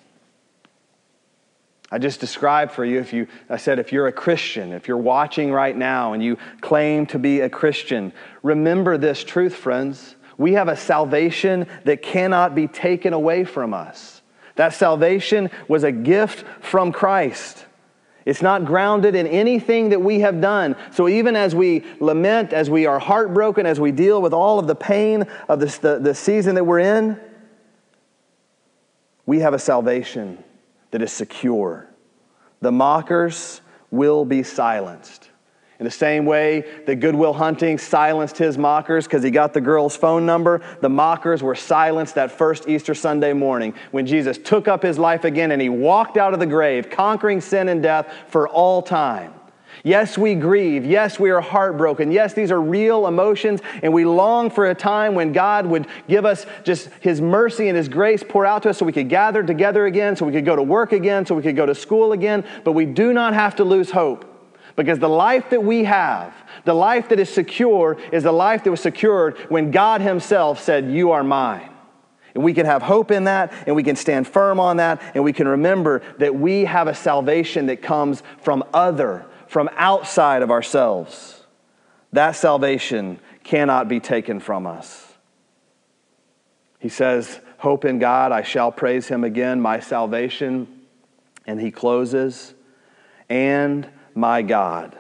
I 1.93 1.99
just 1.99 2.19
described 2.19 2.71
for 2.71 2.84
you 2.84 2.99
if 2.99 3.13
you 3.13 3.27
I 3.51 3.58
said 3.58 3.77
if 3.77 3.91
you're 3.91 4.08
a 4.08 4.12
Christian, 4.12 4.73
if 4.73 4.88
you're 4.88 4.97
watching 4.97 5.51
right 5.51 5.77
now 5.77 6.13
and 6.13 6.23
you 6.23 6.39
claim 6.60 7.06
to 7.08 7.19
be 7.19 7.41
a 7.41 7.49
Christian, 7.51 8.12
remember 8.41 8.97
this 8.97 9.23
truth, 9.23 9.53
friends. 9.53 10.15
We 10.36 10.53
have 10.53 10.69
a 10.69 10.75
salvation 10.75 11.67
that 11.84 12.01
cannot 12.01 12.56
be 12.56 12.67
taken 12.67 13.13
away 13.13 13.43
from 13.43 13.75
us. 13.75 14.23
That 14.56 14.73
salvation 14.73 15.51
was 15.67 15.84
a 15.84 15.91
gift 15.91 16.43
from 16.62 16.91
Christ. 16.91 17.63
It's 18.25 18.41
not 18.41 18.65
grounded 18.65 19.13
in 19.13 19.27
anything 19.27 19.89
that 19.89 20.01
we 20.01 20.21
have 20.21 20.41
done. 20.41 20.75
So 20.93 21.08
even 21.08 21.36
as 21.36 21.53
we 21.53 21.84
lament, 21.99 22.53
as 22.53 22.71
we 22.71 22.88
are 22.88 22.97
heartbroken, 22.97 23.67
as 23.67 23.79
we 23.79 23.91
deal 23.91 24.19
with 24.19 24.34
all 24.34 24.58
of 24.58 24.65
the 24.65 24.73
pain 24.73 25.27
of 25.47 25.60
the, 25.60 25.99
the 26.01 26.15
season 26.15 26.56
that 26.56 26.63
we're 26.63 26.79
in, 26.79 27.19
we 29.27 29.41
have 29.41 29.53
a 29.53 29.60
salvation 29.60 30.43
that 30.93 31.01
is 31.01 31.12
secure. 31.12 31.88
The 32.62 32.71
mockers 32.71 33.62
will 33.89 34.25
be 34.25 34.43
silenced. 34.43 35.27
In 35.79 35.86
the 35.86 35.91
same 35.91 36.25
way 36.25 36.65
that 36.86 36.97
Good 36.97 37.15
Will 37.15 37.34
Hunting 37.34 37.79
silenced 37.79 38.38
his 38.38 38.60
mockers 38.60 39.06
because 39.06 39.23
he 39.23 39.32
got 39.32 39.56
the 39.56 39.60
girl's 39.60 39.97
phone 39.97 40.27
number, 40.27 40.62
the 40.82 40.89
mockers 40.89 41.41
were 41.41 41.56
silenced 41.56 42.13
that 42.13 42.32
first 42.32 42.69
Easter 42.69 42.93
Sunday 42.93 43.34
morning 43.34 43.73
when 43.89 44.06
Jesus 44.06 44.38
took 44.38 44.67
up 44.67 44.84
his 44.84 44.99
life 44.99 45.23
again 45.23 45.49
and 45.49 45.60
he 45.60 45.67
walked 45.67 46.15
out 46.15 46.36
of 46.36 46.39
the 46.39 46.45
grave, 46.45 46.91
conquering 46.91 47.41
sin 47.41 47.69
and 47.69 47.82
death 47.82 48.13
for 48.27 48.47
all 48.47 48.84
time. 48.84 49.34
Yes, 49.85 50.17
we 50.17 50.33
grieve. 50.33 50.85
Yes, 50.85 51.19
we 51.19 51.29
are 51.29 51.41
heartbroken. 51.41 52.09
Yes, 52.09 52.33
these 52.33 52.51
are 52.51 52.61
real 52.61 53.05
emotions, 53.05 53.59
and 53.81 53.91
we 53.91 54.05
long 54.05 54.49
for 54.49 54.69
a 54.69 54.75
time 54.75 55.13
when 55.13 55.33
God 55.33 55.65
would 55.65 55.87
give 56.07 56.25
us 56.25 56.45
just 56.63 56.87
His 57.01 57.19
mercy 57.19 57.67
and 57.67 57.75
His 57.75 57.89
grace 57.89 58.23
pour 58.23 58.45
out 58.45 58.63
to 58.63 58.69
us 58.69 58.77
so 58.77 58.85
we 58.85 58.93
could 58.93 59.09
gather 59.09 59.43
together 59.43 59.85
again, 59.85 60.15
so 60.15 60.25
we 60.25 60.31
could 60.31 60.45
go 60.45 60.55
to 60.55 60.63
work 60.63 60.93
again, 60.93 61.25
so 61.25 61.35
we 61.35 61.41
could 61.41 61.57
go 61.57 61.65
to 61.65 61.75
school 61.75 62.13
again. 62.13 62.45
But 62.63 62.71
we 62.71 62.85
do 62.85 63.11
not 63.11 63.33
have 63.33 63.57
to 63.57 63.65
lose 63.65 63.91
hope. 63.91 64.29
Because 64.77 64.99
the 64.99 65.09
life 65.09 65.49
that 65.49 65.63
we 65.63 65.83
have, 65.83 66.33
the 66.63 66.73
life 66.73 67.09
that 67.09 67.19
is 67.19 67.29
secure, 67.29 67.97
is 68.13 68.23
the 68.23 68.31
life 68.31 68.63
that 68.63 68.71
was 68.71 68.81
secured 68.81 69.37
when 69.49 69.69
God 69.69 69.99
Himself 69.99 70.61
said, 70.61 70.89
You 70.89 71.11
are 71.11 71.25
mine. 71.25 71.69
And 72.33 72.43
we 72.43 72.53
can 72.53 72.65
have 72.65 72.81
hope 72.81 73.11
in 73.11 73.25
that, 73.25 73.51
and 73.67 73.75
we 73.75 73.83
can 73.83 73.97
stand 73.97 74.27
firm 74.27 74.61
on 74.61 74.77
that, 74.77 75.01
and 75.13 75.25
we 75.25 75.33
can 75.33 75.47
remember 75.47 76.01
that 76.19 76.33
we 76.33 76.63
have 76.65 76.87
a 76.87 76.95
salvation 76.95 77.65
that 77.65 77.81
comes 77.81 78.23
from 78.41 78.63
other, 78.73 79.25
from 79.53 79.69
outside 79.77 80.41
of 80.41 80.49
ourselves. 80.49 81.43
That 82.11 82.31
salvation 82.31 83.19
cannot 83.43 83.87
be 83.87 83.99
taken 83.99 84.39
from 84.39 84.65
us. 84.65 85.13
He 86.79 86.89
says, 86.89 87.39
Hope 87.59 87.85
in 87.85 87.99
God, 87.99 88.31
I 88.31 88.41
shall 88.41 88.71
praise 88.71 89.07
Him 89.07 89.23
again, 89.23 89.61
my 89.61 89.79
salvation. 89.79 90.81
And 91.45 91.61
He 91.61 91.69
closes, 91.69 92.55
and 93.29 93.87
my 94.15 94.41
God. 94.41 94.97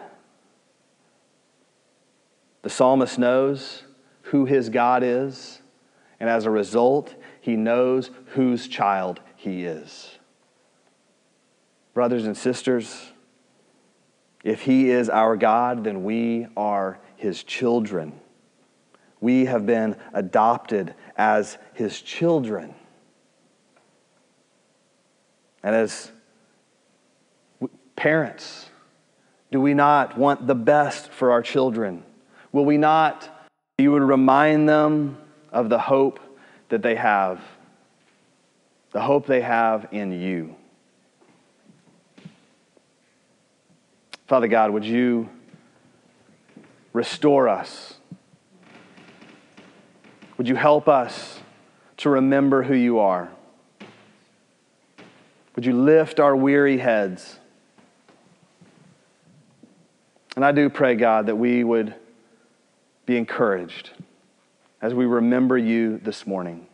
The 2.61 2.69
psalmist 2.69 3.17
knows 3.17 3.81
who 4.21 4.45
his 4.45 4.69
God 4.69 5.01
is, 5.01 5.63
and 6.19 6.29
as 6.29 6.45
a 6.45 6.51
result, 6.51 7.15
he 7.41 7.55
knows 7.55 8.11
whose 8.27 8.67
child 8.67 9.19
he 9.35 9.65
is. 9.65 10.19
Brothers 11.95 12.25
and 12.25 12.37
sisters, 12.37 13.12
if 14.43 14.61
he 14.61 14.89
is 14.89 15.09
our 15.09 15.37
God, 15.37 15.85
then 15.85 16.03
we 16.03 16.47
are 16.57 16.99
his 17.15 17.43
children. 17.43 18.19
We 19.21 19.45
have 19.45 19.65
been 19.65 19.95
adopted 20.13 20.93
as 21.15 21.57
his 21.73 22.01
children. 22.01 22.75
And 25.63 25.73
as 25.73 26.11
parents, 27.95 28.69
do 29.49 29.61
we 29.61 29.73
not 29.73 30.17
want 30.17 30.45
the 30.45 30.55
best 30.55 31.09
for 31.09 31.31
our 31.31 31.41
children? 31.41 32.03
Will 32.51 32.65
we 32.65 32.77
not, 32.77 33.47
you 33.77 33.93
would 33.93 34.03
remind 34.03 34.67
them 34.67 35.17
of 35.53 35.69
the 35.69 35.79
hope 35.79 36.19
that 36.67 36.81
they 36.81 36.95
have, 36.95 37.39
the 38.91 38.99
hope 38.99 39.25
they 39.25 39.41
have 39.41 39.87
in 39.91 40.11
you? 40.11 40.55
Father 44.27 44.47
God, 44.47 44.71
would 44.71 44.85
you 44.85 45.29
restore 46.93 47.49
us? 47.49 47.95
Would 50.37 50.47
you 50.47 50.55
help 50.55 50.87
us 50.87 51.39
to 51.97 52.09
remember 52.09 52.63
who 52.63 52.73
you 52.73 52.99
are? 52.99 53.29
Would 55.55 55.65
you 55.65 55.73
lift 55.73 56.19
our 56.19 56.35
weary 56.35 56.77
heads? 56.77 57.37
And 60.35 60.43
I 60.43 60.51
do 60.51 60.69
pray, 60.69 60.95
God, 60.95 61.27
that 61.27 61.35
we 61.35 61.63
would 61.63 61.93
be 63.05 63.17
encouraged 63.17 63.91
as 64.81 64.93
we 64.93 65.05
remember 65.05 65.57
you 65.57 65.99
this 65.99 66.25
morning. 66.25 66.65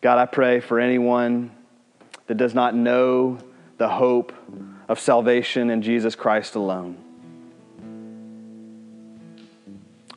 God, 0.00 0.18
I 0.18 0.26
pray 0.26 0.60
for 0.60 0.80
anyone 0.80 1.50
that 2.26 2.36
does 2.36 2.54
not 2.54 2.74
know 2.74 3.38
the 3.78 3.88
hope 3.88 4.32
of 4.90 4.98
salvation 4.98 5.70
in 5.70 5.82
Jesus 5.82 6.16
Christ 6.16 6.56
alone. 6.56 6.96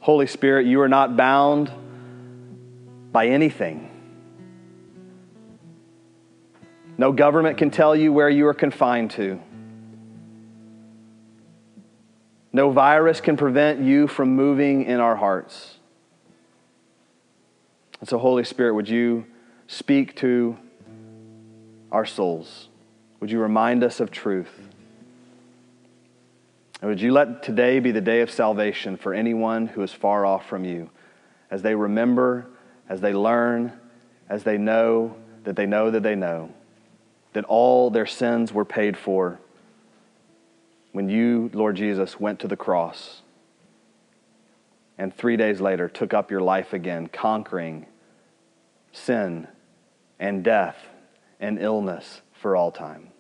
Holy 0.02 0.26
Spirit, 0.26 0.66
you 0.66 0.82
are 0.82 0.90
not 0.90 1.16
bound 1.16 1.72
by 3.12 3.28
anything. 3.28 3.92
No 6.98 7.12
government 7.12 7.60
can 7.60 7.70
tell 7.70 7.96
you 7.96 8.12
where 8.12 8.30
you 8.30 8.48
are 8.48 8.54
confined 8.56 9.12
to. 9.12 9.40
No 12.52 12.72
virus 12.72 13.22
can 13.22 13.38
prevent 13.38 13.80
you 13.80 14.08
from 14.08 14.36
moving 14.36 14.86
in 14.86 15.00
our 15.00 15.16
hearts. 15.16 15.78
And 18.00 18.10
so, 18.10 18.18
Holy 18.18 18.44
Spirit, 18.44 18.74
would 18.74 18.90
you 18.90 19.28
speak 19.68 20.16
to 20.18 20.58
our 21.92 22.08
souls? 22.08 22.70
Would 23.20 23.30
you 23.30 23.40
remind 23.40 23.84
us 23.84 24.00
of 24.00 24.10
truth? 24.10 24.63
And 26.84 26.90
would 26.90 27.00
you 27.00 27.14
let 27.14 27.42
today 27.42 27.80
be 27.80 27.92
the 27.92 28.02
day 28.02 28.20
of 28.20 28.30
salvation 28.30 28.98
for 28.98 29.14
anyone 29.14 29.68
who 29.68 29.82
is 29.84 29.94
far 29.94 30.26
off 30.26 30.50
from 30.50 30.66
you 30.66 30.90
as 31.50 31.62
they 31.62 31.76
remember, 31.76 32.46
as 32.90 33.00
they 33.00 33.14
learn, 33.14 33.72
as 34.28 34.44
they 34.44 34.58
know 34.58 35.16
that 35.46 35.56
they 35.56 35.66
know 35.66 35.92
that 35.92 36.04
they 36.04 36.16
know 36.16 36.54
that 37.32 37.46
all 37.46 37.90
their 37.90 38.06
sins 38.06 38.52
were 38.52 38.66
paid 38.66 38.98
for 38.98 39.40
when 40.92 41.08
you, 41.08 41.50
Lord 41.54 41.78
Jesus, 41.78 42.20
went 42.20 42.42
to 42.42 42.50
the 42.50 42.58
cross 42.58 43.22
and 44.98 45.16
three 45.16 45.38
days 45.38 45.62
later 45.62 45.88
took 45.88 46.14
up 46.14 46.30
your 46.30 46.42
life 46.42 46.74
again, 46.74 47.08
conquering 47.08 47.86
sin 48.92 49.48
and 50.20 50.44
death 50.44 50.76
and 51.40 51.62
illness 51.62 52.20
for 52.34 52.58
all 52.58 52.72
time. 52.72 53.13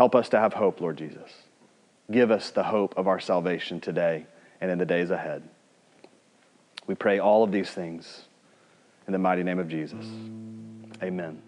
Help 0.00 0.14
us 0.14 0.30
to 0.30 0.40
have 0.40 0.54
hope, 0.54 0.80
Lord 0.80 0.96
Jesus. 0.96 1.30
Give 2.10 2.30
us 2.30 2.48
the 2.48 2.62
hope 2.62 2.96
of 2.96 3.06
our 3.06 3.20
salvation 3.20 3.82
today 3.82 4.24
and 4.58 4.70
in 4.70 4.78
the 4.78 4.86
days 4.86 5.10
ahead. 5.10 5.42
We 6.86 6.94
pray 6.94 7.18
all 7.18 7.44
of 7.44 7.52
these 7.52 7.68
things 7.68 8.22
in 9.06 9.12
the 9.12 9.18
mighty 9.18 9.42
name 9.42 9.58
of 9.58 9.68
Jesus. 9.68 10.06
Amen. 11.02 11.42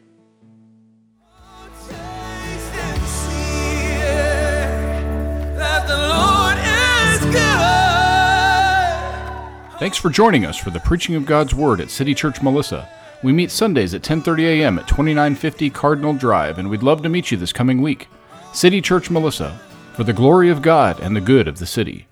Thanks 9.78 9.96
for 9.96 10.10
joining 10.10 10.44
us 10.44 10.58
for 10.58 10.68
the 10.68 10.80
preaching 10.84 11.14
of 11.14 11.24
God's 11.24 11.54
Word 11.54 11.80
at 11.80 11.88
City 11.88 12.14
Church 12.14 12.42
Melissa. 12.42 12.86
We 13.22 13.32
meet 13.32 13.50
Sundays 13.50 13.94
at 13.94 14.02
10:30 14.02 14.44
a.m. 14.60 14.78
at 14.78 14.86
2950 14.86 15.70
Cardinal 15.70 16.12
Drive, 16.12 16.58
and 16.58 16.68
we'd 16.68 16.82
love 16.82 17.00
to 17.00 17.08
meet 17.08 17.30
you 17.30 17.38
this 17.38 17.54
coming 17.54 17.80
week. 17.80 18.08
City 18.52 18.82
Church 18.82 19.10
Melissa, 19.10 19.58
for 19.94 20.04
the 20.04 20.12
glory 20.12 20.50
of 20.50 20.60
God 20.60 21.00
and 21.00 21.16
the 21.16 21.22
good 21.22 21.48
of 21.48 21.58
the 21.58 21.64
city. 21.64 22.06